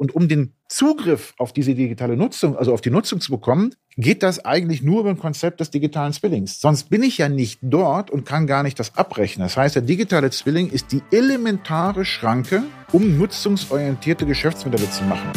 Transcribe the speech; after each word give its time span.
Und 0.00 0.14
um 0.14 0.28
den 0.28 0.54
Zugriff 0.66 1.34
auf 1.36 1.52
diese 1.52 1.74
digitale 1.74 2.16
Nutzung, 2.16 2.56
also 2.56 2.72
auf 2.72 2.80
die 2.80 2.88
Nutzung 2.88 3.20
zu 3.20 3.30
bekommen, 3.30 3.74
geht 3.98 4.22
das 4.22 4.42
eigentlich 4.46 4.80
nur 4.80 5.00
über 5.00 5.10
ein 5.10 5.18
Konzept 5.18 5.60
des 5.60 5.70
digitalen 5.70 6.14
Zwillings. 6.14 6.58
Sonst 6.58 6.88
bin 6.88 7.02
ich 7.02 7.18
ja 7.18 7.28
nicht 7.28 7.58
dort 7.60 8.10
und 8.10 8.24
kann 8.24 8.46
gar 8.46 8.62
nicht 8.62 8.78
das 8.78 8.96
abrechnen. 8.96 9.44
Das 9.44 9.58
heißt, 9.58 9.74
der 9.74 9.82
digitale 9.82 10.30
Zwilling 10.30 10.70
ist 10.70 10.92
die 10.92 11.02
elementare 11.12 12.06
Schranke, 12.06 12.62
um 12.92 13.18
nutzungsorientierte 13.18 14.24
Geschäftsmodelle 14.24 14.90
zu 14.90 15.04
machen. 15.04 15.32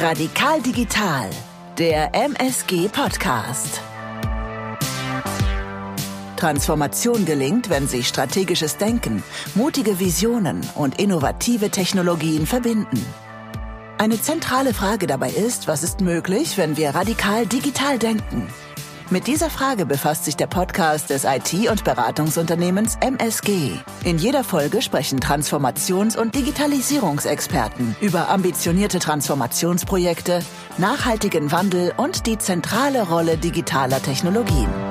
Radikal 0.00 0.60
Digital, 0.62 1.30
der 1.78 2.12
MSG 2.12 2.88
Podcast. 2.88 3.80
Transformation 6.36 7.24
gelingt, 7.24 7.70
wenn 7.70 7.88
sich 7.88 8.06
strategisches 8.08 8.76
Denken, 8.76 9.22
mutige 9.54 9.98
Visionen 9.98 10.60
und 10.74 11.00
innovative 11.00 11.70
Technologien 11.70 12.46
verbinden. 12.46 13.04
Eine 13.98 14.20
zentrale 14.20 14.74
Frage 14.74 15.06
dabei 15.06 15.30
ist, 15.30 15.68
was 15.68 15.82
ist 15.82 16.00
möglich, 16.00 16.58
wenn 16.58 16.76
wir 16.76 16.90
radikal 16.90 17.46
digital 17.46 17.98
denken? 17.98 18.46
Mit 19.08 19.28
dieser 19.28 19.50
Frage 19.50 19.86
befasst 19.86 20.24
sich 20.24 20.36
der 20.36 20.48
Podcast 20.48 21.10
des 21.10 21.24
IT- 21.24 21.70
und 21.70 21.84
Beratungsunternehmens 21.84 22.98
MSG. 23.00 23.70
In 24.02 24.18
jeder 24.18 24.42
Folge 24.42 24.82
sprechen 24.82 25.20
Transformations- 25.20 26.18
und 26.18 26.34
Digitalisierungsexperten 26.34 27.94
über 28.00 28.28
ambitionierte 28.28 28.98
Transformationsprojekte, 28.98 30.40
nachhaltigen 30.78 31.52
Wandel 31.52 31.92
und 31.96 32.26
die 32.26 32.38
zentrale 32.38 33.08
Rolle 33.08 33.38
digitaler 33.38 34.02
Technologien. 34.02 34.85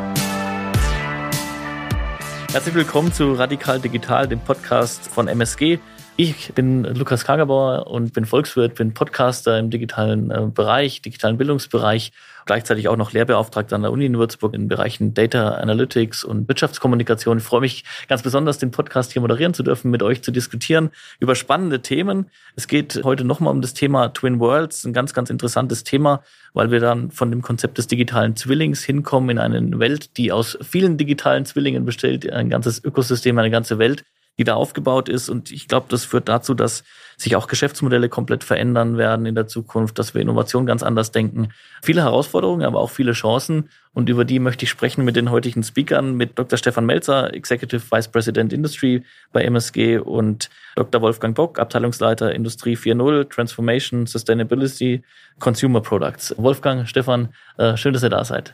Herzlich 2.55 2.75
willkommen 2.75 3.11
zu 3.11 3.33
Radikal 3.33 3.81
Digital, 3.81 4.29
dem 4.29 4.39
Podcast 4.39 5.09
von 5.09 5.27
MSG. 5.27 5.79
Ich 6.17 6.53
bin 6.53 6.85
Lukas 6.85 7.25
Kagerbauer 7.25 7.87
und 7.87 8.13
bin 8.13 8.23
Volkswirt, 8.23 8.75
bin 8.75 8.93
Podcaster 8.93 9.59
im 9.59 9.69
digitalen 9.69 10.31
äh, 10.31 10.47
Bereich, 10.47 11.01
digitalen 11.01 11.37
Bildungsbereich, 11.37 12.13
gleichzeitig 12.45 12.87
auch 12.87 12.95
noch 12.95 13.11
Lehrbeauftragter 13.11 13.75
an 13.75 13.81
der 13.81 13.91
Uni 13.91 14.05
in 14.05 14.17
Würzburg 14.17 14.53
in 14.53 14.69
Bereichen 14.69 15.13
Data 15.13 15.55
Analytics 15.55 16.23
und 16.23 16.47
Wirtschaftskommunikation. 16.47 17.39
Ich 17.39 17.43
freue 17.43 17.59
mich 17.59 17.83
ganz 18.07 18.23
besonders, 18.23 18.59
den 18.59 18.71
Podcast 18.71 19.11
hier 19.11 19.21
moderieren 19.21 19.53
zu 19.53 19.61
dürfen, 19.61 19.91
mit 19.91 20.03
euch 20.03 20.21
zu 20.21 20.31
diskutieren 20.31 20.91
über 21.19 21.35
spannende 21.35 21.81
Themen. 21.81 22.27
Es 22.55 22.69
geht 22.69 23.01
heute 23.03 23.25
nochmal 23.25 23.51
um 23.51 23.59
das 23.59 23.73
Thema 23.73 24.13
Twin 24.13 24.39
Worlds, 24.39 24.85
ein 24.85 24.93
ganz, 24.93 25.13
ganz 25.13 25.29
interessantes 25.29 25.83
Thema, 25.83 26.23
weil 26.53 26.71
wir 26.71 26.79
dann 26.79 27.11
von 27.11 27.29
dem 27.29 27.41
Konzept 27.41 27.77
des 27.77 27.87
digitalen 27.87 28.37
Zwillings 28.37 28.85
hinkommen 28.85 29.31
in 29.31 29.37
eine 29.37 29.79
Welt, 29.79 30.15
die 30.15 30.31
aus 30.31 30.57
vielen 30.61 30.95
digitalen 30.95 31.43
Zwillingen 31.43 31.83
besteht, 31.83 32.31
ein 32.31 32.49
ganzes 32.49 32.81
Ökosystem, 32.81 33.37
eine 33.37 33.51
ganze 33.51 33.79
Welt 33.79 34.05
die 34.37 34.43
da 34.43 34.55
aufgebaut 34.55 35.09
ist. 35.09 35.29
Und 35.29 35.51
ich 35.51 35.67
glaube, 35.67 35.87
das 35.89 36.05
führt 36.05 36.27
dazu, 36.27 36.53
dass 36.53 36.83
sich 37.17 37.35
auch 37.35 37.47
Geschäftsmodelle 37.47 38.09
komplett 38.09 38.43
verändern 38.43 38.97
werden 38.97 39.25
in 39.25 39.35
der 39.35 39.47
Zukunft, 39.47 39.97
dass 39.97 40.13
wir 40.13 40.21
Innovation 40.21 40.65
ganz 40.65 40.83
anders 40.83 41.11
denken. 41.11 41.49
Viele 41.81 42.01
Herausforderungen, 42.01 42.65
aber 42.65 42.79
auch 42.79 42.89
viele 42.89 43.13
Chancen. 43.13 43.69
Und 43.93 44.09
über 44.09 44.25
die 44.25 44.39
möchte 44.39 44.65
ich 44.65 44.69
sprechen 44.69 45.05
mit 45.05 45.15
den 45.15 45.31
heutigen 45.31 45.63
Speakern, 45.63 46.15
mit 46.15 46.37
Dr. 46.37 46.57
Stefan 46.57 46.85
Melzer, 46.85 47.33
Executive 47.33 47.83
Vice 47.89 48.09
President 48.09 48.51
Industry 48.51 49.03
bei 49.31 49.43
MSG 49.43 49.99
und 49.99 50.49
Dr. 50.75 51.01
Wolfgang 51.01 51.35
Bock, 51.35 51.59
Abteilungsleiter 51.59 52.35
Industrie 52.35 52.75
4.0, 52.75 53.29
Transformation, 53.29 54.05
Sustainability, 54.05 55.01
Consumer 55.39 55.79
Products. 55.79 56.35
Wolfgang, 56.37 56.87
Stefan, 56.87 57.29
äh, 57.57 57.77
schön, 57.77 57.93
dass 57.93 58.03
ihr 58.03 58.09
da 58.09 58.25
seid. 58.25 58.53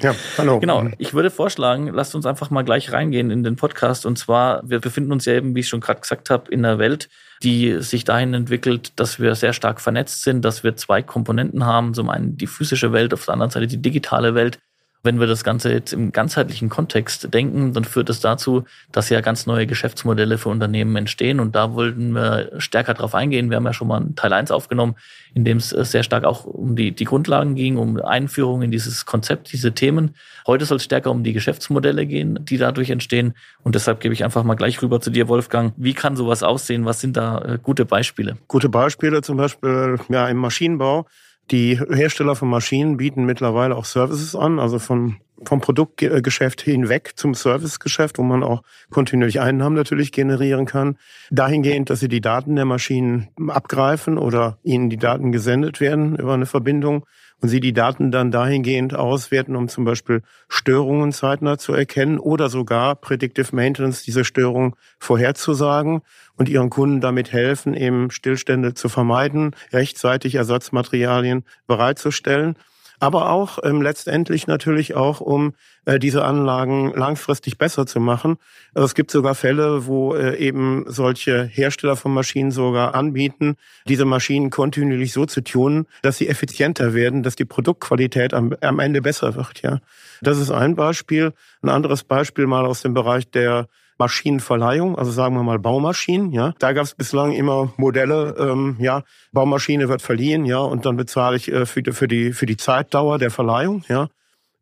Ja, 0.00 0.14
hallo. 0.38 0.60
Genau. 0.60 0.86
Ich 0.98 1.14
würde 1.14 1.30
vorschlagen, 1.30 1.88
lasst 1.88 2.14
uns 2.14 2.26
einfach 2.26 2.50
mal 2.50 2.62
gleich 2.62 2.92
reingehen 2.92 3.30
in 3.30 3.42
den 3.42 3.56
Podcast. 3.56 4.06
Und 4.06 4.18
zwar, 4.18 4.68
wir 4.68 4.80
befinden 4.80 5.12
uns 5.12 5.24
ja 5.24 5.34
eben, 5.34 5.54
wie 5.54 5.60
ich 5.60 5.68
schon 5.68 5.80
gerade 5.80 6.00
gesagt 6.00 6.30
habe, 6.30 6.50
in 6.50 6.64
einer 6.64 6.78
Welt, 6.78 7.08
die 7.42 7.80
sich 7.80 8.04
dahin 8.04 8.34
entwickelt, 8.34 8.92
dass 8.96 9.18
wir 9.18 9.34
sehr 9.34 9.52
stark 9.52 9.80
vernetzt 9.80 10.22
sind, 10.22 10.44
dass 10.44 10.62
wir 10.62 10.76
zwei 10.76 11.02
Komponenten 11.02 11.64
haben. 11.64 11.94
Zum 11.94 12.10
einen 12.10 12.36
die 12.36 12.46
physische 12.46 12.92
Welt, 12.92 13.14
auf 13.14 13.24
der 13.24 13.34
anderen 13.34 13.50
Seite 13.50 13.66
die 13.66 13.80
digitale 13.80 14.34
Welt. 14.34 14.58
Wenn 15.02 15.18
wir 15.18 15.26
das 15.26 15.44
Ganze 15.44 15.72
jetzt 15.72 15.94
im 15.94 16.12
ganzheitlichen 16.12 16.68
Kontext 16.68 17.32
denken, 17.32 17.72
dann 17.72 17.84
führt 17.84 18.10
es 18.10 18.20
das 18.20 18.20
dazu, 18.20 18.64
dass 18.92 19.08
ja 19.08 19.22
ganz 19.22 19.46
neue 19.46 19.66
Geschäftsmodelle 19.66 20.36
für 20.36 20.50
Unternehmen 20.50 20.94
entstehen. 20.96 21.40
Und 21.40 21.54
da 21.54 21.72
wollten 21.72 22.12
wir 22.12 22.50
stärker 22.58 22.92
drauf 22.92 23.14
eingehen. 23.14 23.48
Wir 23.48 23.56
haben 23.56 23.64
ja 23.64 23.72
schon 23.72 23.88
mal 23.88 23.96
einen 23.96 24.14
Teil 24.14 24.32
1 24.32 24.50
aufgenommen, 24.50 24.96
in 25.32 25.44
dem 25.44 25.56
es 25.56 25.70
sehr 25.70 26.02
stark 26.02 26.24
auch 26.24 26.44
um 26.44 26.76
die, 26.76 26.92
die 26.92 27.04
Grundlagen 27.04 27.54
ging, 27.54 27.78
um 27.78 28.00
Einführung 28.00 28.60
in 28.60 28.70
dieses 28.70 29.06
Konzept, 29.06 29.52
diese 29.52 29.72
Themen. 29.72 30.14
Heute 30.46 30.66
soll 30.66 30.76
es 30.76 30.84
stärker 30.84 31.10
um 31.10 31.24
die 31.24 31.32
Geschäftsmodelle 31.32 32.06
gehen, 32.06 32.38
die 32.42 32.58
dadurch 32.58 32.90
entstehen. 32.90 33.34
Und 33.62 33.74
deshalb 33.76 34.00
gebe 34.00 34.12
ich 34.12 34.22
einfach 34.22 34.44
mal 34.44 34.54
gleich 34.54 34.82
rüber 34.82 35.00
zu 35.00 35.10
dir, 35.10 35.28
Wolfgang. 35.28 35.72
Wie 35.76 35.94
kann 35.94 36.14
sowas 36.14 36.42
aussehen? 36.42 36.84
Was 36.84 37.00
sind 37.00 37.16
da 37.16 37.38
äh, 37.38 37.58
gute 37.62 37.86
Beispiele? 37.86 38.36
Gute 38.48 38.68
Beispiele 38.68 39.22
zum 39.22 39.38
Beispiel 39.38 39.98
ja, 40.10 40.28
im 40.28 40.36
Maschinenbau 40.36 41.06
die 41.50 41.78
Hersteller 41.78 42.36
von 42.36 42.48
Maschinen 42.48 42.96
bieten 42.96 43.24
mittlerweile 43.24 43.76
auch 43.76 43.84
Services 43.84 44.36
an, 44.36 44.58
also 44.58 44.78
von, 44.78 45.16
vom 45.44 45.60
Produktgeschäft 45.60 46.60
hinweg 46.60 47.12
zum 47.16 47.34
Servicegeschäft, 47.34 48.18
wo 48.18 48.22
man 48.22 48.42
auch 48.42 48.62
kontinuierlich 48.90 49.40
Einnahmen 49.40 49.76
natürlich 49.76 50.12
generieren 50.12 50.66
kann. 50.66 50.96
Dahingehend, 51.30 51.90
dass 51.90 52.00
sie 52.00 52.08
die 52.08 52.20
Daten 52.20 52.56
der 52.56 52.64
Maschinen 52.64 53.28
abgreifen 53.48 54.18
oder 54.18 54.58
ihnen 54.62 54.90
die 54.90 54.96
Daten 54.96 55.32
gesendet 55.32 55.80
werden 55.80 56.16
über 56.16 56.34
eine 56.34 56.46
Verbindung 56.46 57.06
und 57.40 57.48
sie 57.48 57.60
die 57.60 57.72
Daten 57.72 58.10
dann 58.10 58.30
dahingehend 58.30 58.94
auswerten, 58.94 59.56
um 59.56 59.68
zum 59.68 59.84
Beispiel 59.84 60.22
Störungen 60.48 61.12
zeitnah 61.12 61.58
zu 61.58 61.72
erkennen 61.72 62.18
oder 62.18 62.48
sogar 62.48 62.96
Predictive 62.96 63.54
Maintenance 63.54 64.02
diese 64.02 64.24
Störung 64.24 64.76
vorherzusagen 64.98 66.02
und 66.36 66.48
ihren 66.48 66.70
Kunden 66.70 67.00
damit 67.00 67.32
helfen, 67.32 67.74
eben 67.74 68.10
Stillstände 68.10 68.74
zu 68.74 68.88
vermeiden, 68.88 69.54
rechtzeitig 69.72 70.34
Ersatzmaterialien 70.34 71.44
bereitzustellen 71.66 72.56
aber 73.00 73.30
auch 73.30 73.58
ähm, 73.64 73.82
letztendlich 73.82 74.46
natürlich 74.46 74.94
auch, 74.94 75.20
um 75.20 75.54
äh, 75.86 75.98
diese 75.98 76.24
Anlagen 76.24 76.92
langfristig 76.94 77.58
besser 77.58 77.86
zu 77.86 77.98
machen. 77.98 78.36
Also 78.74 78.84
es 78.84 78.94
gibt 78.94 79.10
sogar 79.10 79.34
Fälle, 79.34 79.86
wo 79.86 80.14
äh, 80.14 80.36
eben 80.36 80.84
solche 80.86 81.44
Hersteller 81.44 81.96
von 81.96 82.12
Maschinen 82.12 82.50
sogar 82.50 82.94
anbieten, 82.94 83.56
diese 83.88 84.04
Maschinen 84.04 84.50
kontinuierlich 84.50 85.12
so 85.12 85.24
zu 85.24 85.42
tunen, 85.42 85.86
dass 86.02 86.18
sie 86.18 86.28
effizienter 86.28 86.94
werden, 86.94 87.22
dass 87.22 87.36
die 87.36 87.46
Produktqualität 87.46 88.34
am, 88.34 88.54
am 88.60 88.78
Ende 88.78 89.00
besser 89.00 89.34
wird. 89.34 89.62
Ja, 89.62 89.80
das 90.20 90.38
ist 90.38 90.50
ein 90.50 90.76
Beispiel. 90.76 91.32
Ein 91.62 91.70
anderes 91.70 92.04
Beispiel 92.04 92.46
mal 92.46 92.66
aus 92.66 92.82
dem 92.82 92.92
Bereich 92.92 93.30
der 93.30 93.68
Maschinenverleihung, 94.00 94.98
also 94.98 95.12
sagen 95.12 95.36
wir 95.36 95.42
mal 95.42 95.58
Baumaschinen, 95.58 96.32
ja. 96.32 96.54
Da 96.58 96.72
gab 96.72 96.84
es 96.84 96.94
bislang 96.94 97.32
immer 97.32 97.72
Modelle, 97.76 98.34
ähm, 98.38 98.76
ja, 98.80 99.02
Baumaschine 99.30 99.88
wird 99.88 100.02
verliehen, 100.02 100.44
ja, 100.46 100.58
und 100.58 100.86
dann 100.86 100.96
bezahle 100.96 101.36
ich 101.36 101.52
äh, 101.52 101.66
für, 101.66 101.82
für, 101.92 102.08
die, 102.08 102.32
für 102.32 102.46
die 102.46 102.56
Zeitdauer 102.56 103.18
der 103.18 103.30
Verleihung, 103.30 103.84
ja. 103.88 104.08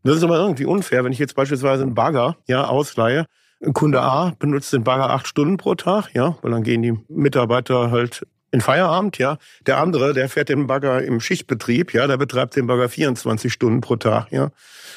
Das 0.02 0.16
ist 0.16 0.24
aber 0.24 0.38
irgendwie 0.38 0.66
unfair, 0.66 1.04
wenn 1.04 1.12
ich 1.12 1.18
jetzt 1.18 1.34
beispielsweise 1.34 1.84
einen 1.84 1.94
Bagger, 1.94 2.36
ja, 2.46 2.66
ausleihe. 2.66 3.26
Kunde 3.74 4.02
A 4.02 4.32
benutzt 4.38 4.72
den 4.72 4.84
Bagger 4.84 5.10
acht 5.10 5.26
Stunden 5.26 5.56
pro 5.56 5.74
Tag, 5.74 6.10
ja, 6.14 6.36
weil 6.42 6.50
dann 6.50 6.62
gehen 6.62 6.82
die 6.82 6.98
Mitarbeiter 7.08 7.90
halt 7.90 8.26
in 8.50 8.60
Feierabend, 8.60 9.18
ja. 9.18 9.38
Der 9.66 9.78
andere, 9.78 10.14
der 10.14 10.28
fährt 10.28 10.48
den 10.48 10.66
Bagger 10.66 11.02
im 11.02 11.20
Schichtbetrieb, 11.20 11.92
ja, 11.92 12.06
der 12.06 12.16
betreibt 12.16 12.56
den 12.56 12.66
Bagger 12.66 12.88
24 12.88 13.52
Stunden 13.52 13.80
pro 13.80 13.96
Tag, 13.96 14.30
ja. 14.30 14.50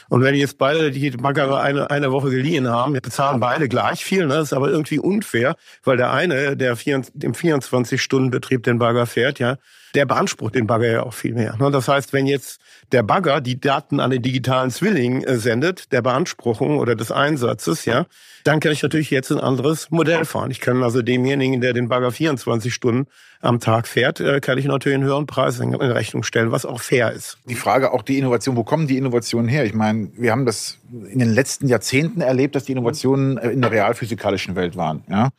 Und 0.10 0.24
wenn 0.24 0.36
jetzt 0.36 0.58
beide 0.58 0.92
die 0.92 1.12
Bagger 1.12 1.60
eine, 1.62 1.90
eine 1.90 2.12
Woche 2.12 2.30
geliehen 2.30 2.68
haben, 2.68 2.94
bezahlen 2.94 3.40
beide 3.40 3.70
gleich 3.70 4.04
viel, 4.04 4.26
ne? 4.28 4.36
Das 4.36 4.50
ist 4.50 4.54
aber 4.54 4.70
irgendwie 4.70 5.00
unfair, 5.00 5.56
weil 5.84 5.98
der 5.98 6.12
eine, 6.12 6.58
der 6.58 6.76
vier, 6.76 7.02
im 7.22 7.34
24-Stunden-Betrieb 7.34 8.64
den 8.64 8.80
Bagger 8.80 9.06
fährt, 9.06 9.40
ja, 9.40 9.58
der 9.96 10.06
beansprucht 10.06 10.56
den 10.56 10.68
Bagger 10.68 10.92
ja 10.92 11.04
auch 11.04 11.14
viel 11.14 11.34
mehr. 11.34 11.56
Ne? 11.58 11.72
Das 11.72 11.88
heißt, 11.88 12.14
wenn 12.14 12.26
jetzt 12.26 12.62
der 12.92 13.04
Bagger 13.04 13.42
die 13.42 13.60
Daten 13.60 14.00
an 14.00 14.12
den 14.12 14.22
digitalen 14.22 14.72
Zwilling 14.72 15.24
äh, 15.24 15.38
sendet, 15.38 15.92
der 15.92 16.02
Beanspruchung 16.02 16.80
oder 16.80 16.96
des 16.96 17.12
Einsatzes, 17.12 17.86
ja, 17.86 18.06
dann 18.44 18.60
kann 18.60 18.72
ich 18.72 18.82
natürlich 18.82 19.12
jetzt 19.12 19.32
ein 19.32 19.40
anderes 19.40 19.92
Modell 19.92 20.26
fahren. 20.26 20.52
Ich 20.52 20.60
kann 20.60 20.84
also 20.84 21.02
demjenigen, 21.02 21.62
der 21.62 21.74
den 21.74 21.90
Bagger 21.90 22.12
24 22.12 22.74
Stunden 22.74 23.08
am 23.42 23.60
Tag 23.60 23.88
fährt, 23.88 24.20
äh, 24.20 24.40
kann 24.40 24.58
ich 24.58 24.66
natürlich 24.66 24.96
einen 24.96 25.06
höheren 25.06 25.26
Preis 25.26 25.60
in 25.60 25.74
Rechnung 25.74 26.24
stellen, 26.24 26.52
was 26.52 26.66
auch 26.66 26.82
fair 26.82 27.12
ist. 27.12 27.38
Die 27.46 27.56
Frage 27.56 27.92
auch 27.92 28.04
die 28.04 28.18
Innovation, 28.18 28.56
wo 28.56 28.64
kommen 28.64 28.88
die 28.88 28.98
Innovationen 28.98 29.48
her? 29.48 29.66
Ich 29.66 29.74
meine, 29.74 30.10
wir 30.16 30.32
haben 30.32 30.46
das 30.46 30.78
in 30.92 31.20
den 31.20 31.34
letzten 31.34 31.68
Jahrzehnten 31.68 32.22
erlebt, 32.22 32.56
dass 32.56 32.66
die 32.66 32.74
Innovationen 32.74 33.38
äh, 33.38 33.50
in 33.52 33.62
der 33.62 33.72
realphysikalischen 33.72 34.56
Welt 34.56 34.76
waren. 34.76 35.04
Ja? 35.10 35.30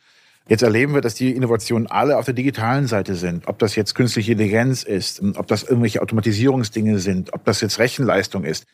Jetzt 0.49 0.61
erleben 0.61 0.93
wir, 0.93 1.01
dass 1.01 1.15
die 1.15 1.31
Innovationen 1.31 1.87
alle 1.87 2.17
auf 2.17 2.25
der 2.25 2.33
digitalen 2.33 2.85
Seite 2.85 3.15
sind. 3.15 3.47
Ob 3.47 3.59
das 3.59 3.75
jetzt 3.75 3.95
künstliche 3.95 4.33
Intelligenz 4.33 4.83
ist, 4.83 5.21
ob 5.35 5.47
das 5.47 5.63
irgendwelche 5.63 6.01
Automatisierungsdinge 6.01 6.99
sind, 6.99 7.33
ob 7.33 7.45
das 7.45 7.61
jetzt 7.61 7.79
Rechenleistung 7.79 8.43
ist. 8.43 8.65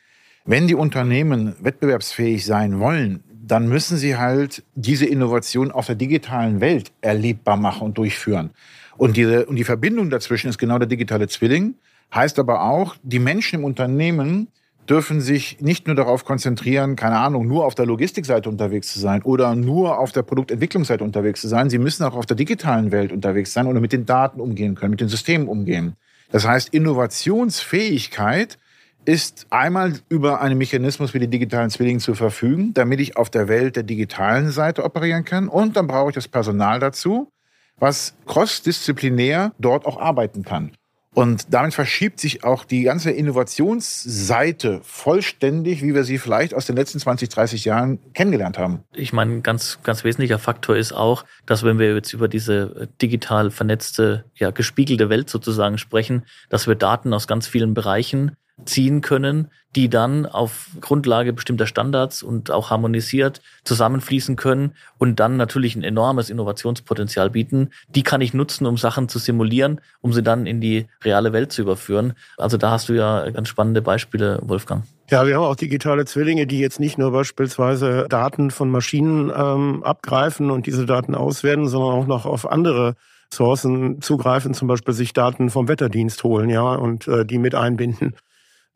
Wenn 0.45 0.67
die 0.67 0.73
Unternehmen 0.73 1.55
wettbewerbsfähig 1.61 2.43
sein 2.43 2.79
wollen, 2.79 3.23
dann 3.31 3.67
müssen 3.67 3.97
sie 3.97 4.17
halt 4.17 4.63
diese 4.75 5.05
Innovation 5.05 5.71
auf 5.71 5.85
der 5.85 5.95
digitalen 5.95 6.59
Welt 6.59 6.91
erlebbar 7.01 7.57
machen 7.57 7.83
und 7.83 7.97
durchführen. 7.97 8.49
Und, 8.97 9.15
diese, 9.15 9.45
und 9.45 9.55
die 9.55 9.63
Verbindung 9.63 10.09
dazwischen 10.09 10.49
ist 10.49 10.57
genau 10.57 10.79
der 10.79 10.87
digitale 10.87 11.27
Zwilling, 11.27 11.75
heißt 12.13 12.39
aber 12.39 12.63
auch, 12.63 12.95
die 13.03 13.19
Menschen 13.19 13.59
im 13.59 13.65
Unternehmen 13.65 14.47
dürfen 14.89 15.21
sich 15.21 15.61
nicht 15.61 15.85
nur 15.85 15.95
darauf 15.95 16.25
konzentrieren, 16.25 16.95
keine 16.95 17.17
Ahnung, 17.17 17.47
nur 17.47 17.65
auf 17.65 17.75
der 17.75 17.85
Logistikseite 17.85 18.49
unterwegs 18.49 18.91
zu 18.91 18.99
sein 18.99 19.21
oder 19.21 19.55
nur 19.55 19.99
auf 19.99 20.11
der 20.11 20.23
Produktentwicklungsseite 20.23 21.03
unterwegs 21.03 21.41
zu 21.41 21.47
sein. 21.47 21.69
Sie 21.69 21.77
müssen 21.77 22.03
auch 22.03 22.15
auf 22.15 22.25
der 22.25 22.35
digitalen 22.35 22.91
Welt 22.91 23.11
unterwegs 23.11 23.53
sein 23.53 23.67
und 23.67 23.79
mit 23.79 23.93
den 23.93 24.05
Daten 24.05 24.41
umgehen 24.41 24.75
können, 24.75 24.91
mit 24.91 25.01
den 25.01 25.09
Systemen 25.09 25.47
umgehen. 25.47 25.95
Das 26.31 26.47
heißt, 26.47 26.69
Innovationsfähigkeit 26.69 28.57
ist 29.05 29.47
einmal 29.49 29.93
über 30.09 30.41
einen 30.41 30.57
Mechanismus 30.57 31.13
wie 31.13 31.19
die 31.19 31.27
digitalen 31.27 31.69
Zwillinge 31.69 31.99
zu 31.99 32.15
verfügen, 32.15 32.73
damit 32.73 32.99
ich 32.99 33.17
auf 33.17 33.29
der 33.29 33.47
Welt 33.47 33.75
der 33.75 33.83
digitalen 33.83 34.51
Seite 34.51 34.83
operieren 34.83 35.23
kann. 35.23 35.47
Und 35.47 35.77
dann 35.77 35.87
brauche 35.87 36.09
ich 36.09 36.15
das 36.15 36.27
Personal 36.27 36.79
dazu, 36.79 37.31
was 37.77 38.15
crossdisziplinär 38.25 39.53
dort 39.57 39.85
auch 39.85 39.99
arbeiten 39.99 40.43
kann. 40.43 40.71
Und 41.15 41.53
damit 41.53 41.73
verschiebt 41.73 42.19
sich 42.19 42.43
auch 42.43 42.63
die 42.63 42.83
ganze 42.83 43.09
Innovationsseite 43.09 44.79
vollständig, 44.83 45.81
wie 45.81 45.95
wir 45.95 46.03
sie 46.03 46.19
vielleicht 46.19 46.53
aus 46.53 46.67
den 46.67 46.75
letzten 46.75 46.99
20, 46.99 47.29
30 47.29 47.65
Jahren 47.65 47.99
kennengelernt 48.13 48.59
haben. 48.59 48.83
Ich 48.93 49.11
meine, 49.11 49.41
ganz, 49.41 49.79
ganz 49.81 50.03
wesentlicher 50.03 50.37
Faktor 50.37 50.77
ist 50.77 50.93
auch, 50.93 51.25
dass 51.47 51.63
wenn 51.63 51.79
wir 51.79 51.95
jetzt 51.95 52.13
über 52.13 52.27
diese 52.27 52.89
digital 53.01 53.49
vernetzte, 53.49 54.25
ja, 54.35 54.51
gespiegelte 54.51 55.09
Welt 55.09 55.29
sozusagen 55.29 55.79
sprechen, 55.79 56.25
dass 56.49 56.67
wir 56.67 56.75
Daten 56.75 57.11
aus 57.11 57.27
ganz 57.27 57.47
vielen 57.47 57.73
Bereichen 57.73 58.35
ziehen 58.65 59.01
können, 59.01 59.49
die 59.75 59.89
dann 59.89 60.25
auf 60.25 60.67
Grundlage 60.81 61.33
bestimmter 61.33 61.67
Standards 61.67 62.23
und 62.23 62.51
auch 62.51 62.69
harmonisiert 62.69 63.41
zusammenfließen 63.63 64.35
können 64.35 64.73
und 64.97 65.19
dann 65.19 65.37
natürlich 65.37 65.75
ein 65.75 65.83
enormes 65.83 66.29
Innovationspotenzial 66.29 67.29
bieten. 67.29 67.69
Die 67.89 68.03
kann 68.03 68.21
ich 68.21 68.33
nutzen, 68.33 68.65
um 68.65 68.77
Sachen 68.77 69.09
zu 69.09 69.19
simulieren, 69.19 69.81
um 70.01 70.11
sie 70.11 70.23
dann 70.23 70.47
in 70.47 70.59
die 70.59 70.87
reale 71.03 71.33
Welt 71.33 71.51
zu 71.51 71.61
überführen. 71.61 72.13
Also 72.37 72.57
da 72.57 72.71
hast 72.71 72.89
du 72.89 72.93
ja 72.93 73.29
ganz 73.29 73.47
spannende 73.47 73.81
Beispiele, 73.81 74.39
Wolfgang. 74.41 74.83
Ja, 75.09 75.25
wir 75.25 75.35
haben 75.35 75.43
auch 75.43 75.55
digitale 75.55 76.05
Zwillinge, 76.05 76.45
die 76.45 76.59
jetzt 76.59 76.79
nicht 76.79 76.97
nur 76.97 77.11
beispielsweise 77.11 78.07
Daten 78.09 78.51
von 78.51 78.69
Maschinen 78.69 79.31
ähm, 79.35 79.83
abgreifen 79.83 80.51
und 80.51 80.67
diese 80.67 80.85
Daten 80.85 81.15
auswerten, 81.15 81.67
sondern 81.67 81.93
auch 81.93 82.07
noch 82.07 82.25
auf 82.25 82.49
andere 82.49 82.95
Sourcen 83.31 84.01
zugreifen, 84.01 84.53
zum 84.53 84.67
Beispiel 84.67 84.93
sich 84.93 85.13
Daten 85.13 85.49
vom 85.49 85.67
Wetterdienst 85.67 86.23
holen, 86.23 86.49
ja, 86.49 86.73
und 86.73 87.07
äh, 87.07 87.25
die 87.25 87.37
mit 87.37 87.55
einbinden. 87.55 88.15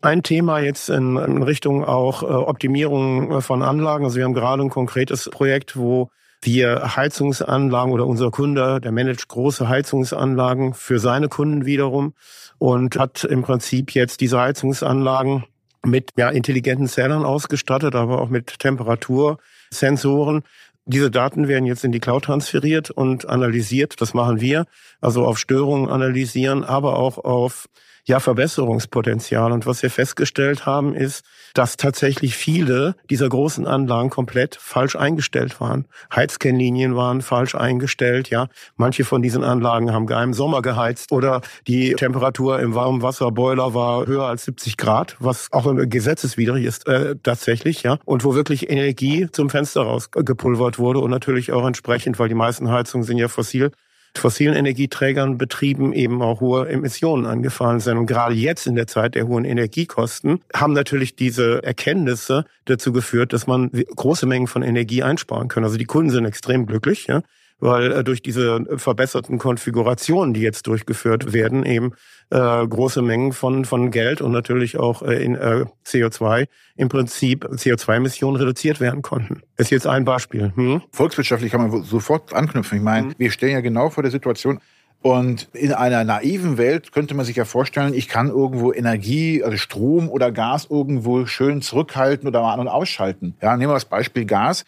Ein 0.04 0.22
Thema 0.22 0.60
jetzt 0.60 0.90
in, 0.90 1.16
Richtung 1.44 1.86
auch 1.86 2.24
äh, 2.24 2.26
Optimierung 2.26 3.32
äh, 3.32 3.42
von 3.42 3.64
Anlagen. 3.64 4.04
Also 4.04 4.18
wir 4.18 4.26
haben 4.26 4.34
gerade 4.34 4.62
ein 4.62 4.70
konkretes 4.70 5.30
Projekt, 5.30 5.78
wo 5.78 6.10
wir 6.42 6.98
Heizungsanlagen 6.98 7.94
oder 7.94 8.06
unser 8.06 8.30
Kunde, 8.30 8.82
der 8.82 8.92
managt 8.92 9.30
große 9.30 9.70
Heizungsanlagen 9.70 10.74
für 10.74 11.00
seine 11.00 11.30
Kunden 11.30 11.66
wiederum 11.66 12.16
und 12.58 13.00
hat 13.00 13.24
im 13.24 13.44
Prinzip 13.44 13.92
jetzt 13.92 14.20
diese 14.20 14.42
Heizungsanlagen 14.42 15.46
mit 15.86 16.10
ja, 16.18 16.30
intelligenten 16.32 16.90
Zählern 16.90 17.24
ausgestattet, 17.24 17.96
aber 17.96 18.20
auch 18.20 18.30
mit 18.30 18.60
Temperatursensoren. 18.60 20.44
Diese 20.84 21.12
Daten 21.12 21.48
werden 21.48 21.66
jetzt 21.66 21.86
in 21.86 21.94
die 21.94 22.02
Cloud 22.02 22.26
transferiert 22.26 22.92
und 22.92 23.30
analysiert. 23.30 24.02
Das 24.02 24.14
machen 24.14 24.42
wir. 24.42 24.66
Also 25.00 25.26
auf 25.26 25.40
Störungen 25.40 25.90
analysieren, 25.90 26.66
aber 26.66 26.98
auch 27.00 27.20
auf 27.20 27.70
ja 28.06 28.20
Verbesserungspotenzial. 28.20 29.52
Und 29.52 29.66
was 29.66 29.82
wir 29.82 29.90
festgestellt 29.90 30.66
haben, 30.66 30.94
ist, 30.94 31.24
dass 31.54 31.78
tatsächlich 31.78 32.36
viele 32.36 32.96
dieser 33.10 33.30
großen 33.30 33.68
Anlagen 33.68 34.10
komplett 34.10 34.56
falsch 34.56 34.96
eingestellt 34.96 35.62
waren. 35.62 35.86
Heizkennlinien 36.14 36.96
waren 36.96 37.22
falsch 37.22 37.56
eingestellt, 37.56 38.30
ja. 38.30 38.48
Manche 38.76 39.06
von 39.06 39.22
diesen 39.22 39.44
Anlagen 39.44 39.94
haben 39.94 40.08
gar 40.08 40.24
im 40.24 40.34
Sommer 40.34 40.62
geheizt 40.62 41.12
oder 41.12 41.42
die 41.68 41.94
Temperatur 41.94 42.60
im 42.60 42.76
Warmwasserboiler 42.76 43.74
war 43.74 44.06
höher 44.06 44.26
als 44.26 44.46
70 44.46 44.78
Grad, 44.78 45.16
was 45.20 45.52
auch 45.52 45.72
gesetzeswidrig 45.76 46.66
ist 46.66 46.88
äh, 46.88 47.16
tatsächlich, 47.22 47.84
ja. 47.84 48.00
Und 48.06 48.24
wo 48.24 48.36
wirklich 48.36 48.70
Energie 48.70 49.28
zum 49.32 49.50
Fenster 49.50 49.82
rausgepulvert 49.82 50.80
wurde 50.80 51.00
und 51.00 51.12
natürlich 51.12 51.52
auch 51.52 51.66
entsprechend, 51.66 52.20
weil 52.20 52.30
die 52.30 52.36
meisten 52.36 52.70
Heizungen 52.70 53.06
sind 53.06 53.18
ja 53.18 53.28
fossil, 53.28 53.72
fossilen 54.18 54.56
Energieträgern 54.56 55.38
betrieben 55.38 55.94
eben 55.94 56.22
auch 56.22 56.40
hohe 56.40 56.70
Emissionen 56.70 57.26
angefallen 57.26 57.80
sind. 57.80 57.98
Und 57.98 58.06
gerade 58.06 58.36
jetzt 58.36 58.68
in 58.68 58.76
der 58.76 58.88
Zeit 58.88 59.16
der 59.16 59.28
hohen 59.28 59.46
Energiekosten 59.46 60.40
haben 60.56 60.74
natürlich 60.74 61.16
diese 61.16 61.64
Erkenntnisse 61.64 62.46
dazu 62.66 62.94
geführt, 62.94 63.34
dass 63.34 63.48
man 63.48 63.72
große 63.72 64.26
Mengen 64.26 64.48
von 64.48 64.64
Energie 64.64 65.04
einsparen 65.04 65.48
kann. 65.48 65.64
Also 65.64 65.78
die 65.78 65.86
Kunden 65.86 66.12
sind 66.12 66.26
extrem 66.26 66.66
glücklich, 66.66 67.08
ja 67.08 67.22
weil 67.64 67.92
äh, 67.92 68.04
durch 68.04 68.22
diese 68.22 68.66
verbesserten 68.78 69.38
Konfigurationen, 69.38 70.34
die 70.34 70.42
jetzt 70.42 70.68
durchgeführt 70.68 71.34
werden, 71.34 71.66
eben 71.66 71.94
äh, 72.30 72.38
große 72.68 73.02
Mengen 73.02 73.32
von, 73.32 73.66
von 73.66 73.90
Geld 73.90 74.22
und 74.22 74.32
natürlich 74.32 74.78
auch 74.78 75.02
äh, 75.02 75.24
in 75.24 75.36
äh, 75.36 75.66
CO2 75.86 76.48
im 76.76 76.90
Prinzip 76.90 77.46
CO2-Emissionen 77.46 78.38
reduziert 78.38 78.80
werden 78.80 79.02
konnten. 79.02 79.42
Das 79.56 79.68
ist 79.68 79.72
jetzt 79.72 79.88
ein 79.88 80.04
Beispiel. 80.04 80.52
Hm? 80.56 80.82
Volkswirtschaftlich 80.92 81.52
kann 81.52 81.70
man 81.70 81.84
sofort 81.84 82.34
anknüpfen. 82.34 82.80
Ich 82.80 82.84
meine, 82.84 83.08
hm. 83.08 83.16
wir 83.18 83.32
stehen 83.32 83.52
ja 83.52 83.62
genau 83.62 83.90
vor 83.90 84.04
der 84.04 84.12
Situation, 84.12 84.60
und 85.04 85.50
in 85.52 85.74
einer 85.74 86.06
naiven 86.06 86.58
Welt 86.58 86.94
könnte 86.94 87.14
man 87.14 87.26
sich 87.26 87.36
ja 87.36 87.44
vorstellen, 87.44 87.94
ich 87.94 88.08
kann 88.08 88.30
irgendwo 88.30 88.72
Energie, 88.72 89.44
also 89.44 89.58
Strom 89.58 90.08
oder 90.08 90.32
Gas 90.32 90.68
irgendwo 90.70 91.26
schön 91.26 91.62
zurückhalten 91.62 92.26
oder 92.26 92.42
mal 92.42 92.54
an- 92.54 92.62
und 92.62 92.70
ausschalten. 92.70 93.36
Ja, 93.42 93.58
nehmen 93.58 93.70
wir 93.70 93.74
das 93.74 93.84
Beispiel 93.84 94.24
Gas. 94.24 94.64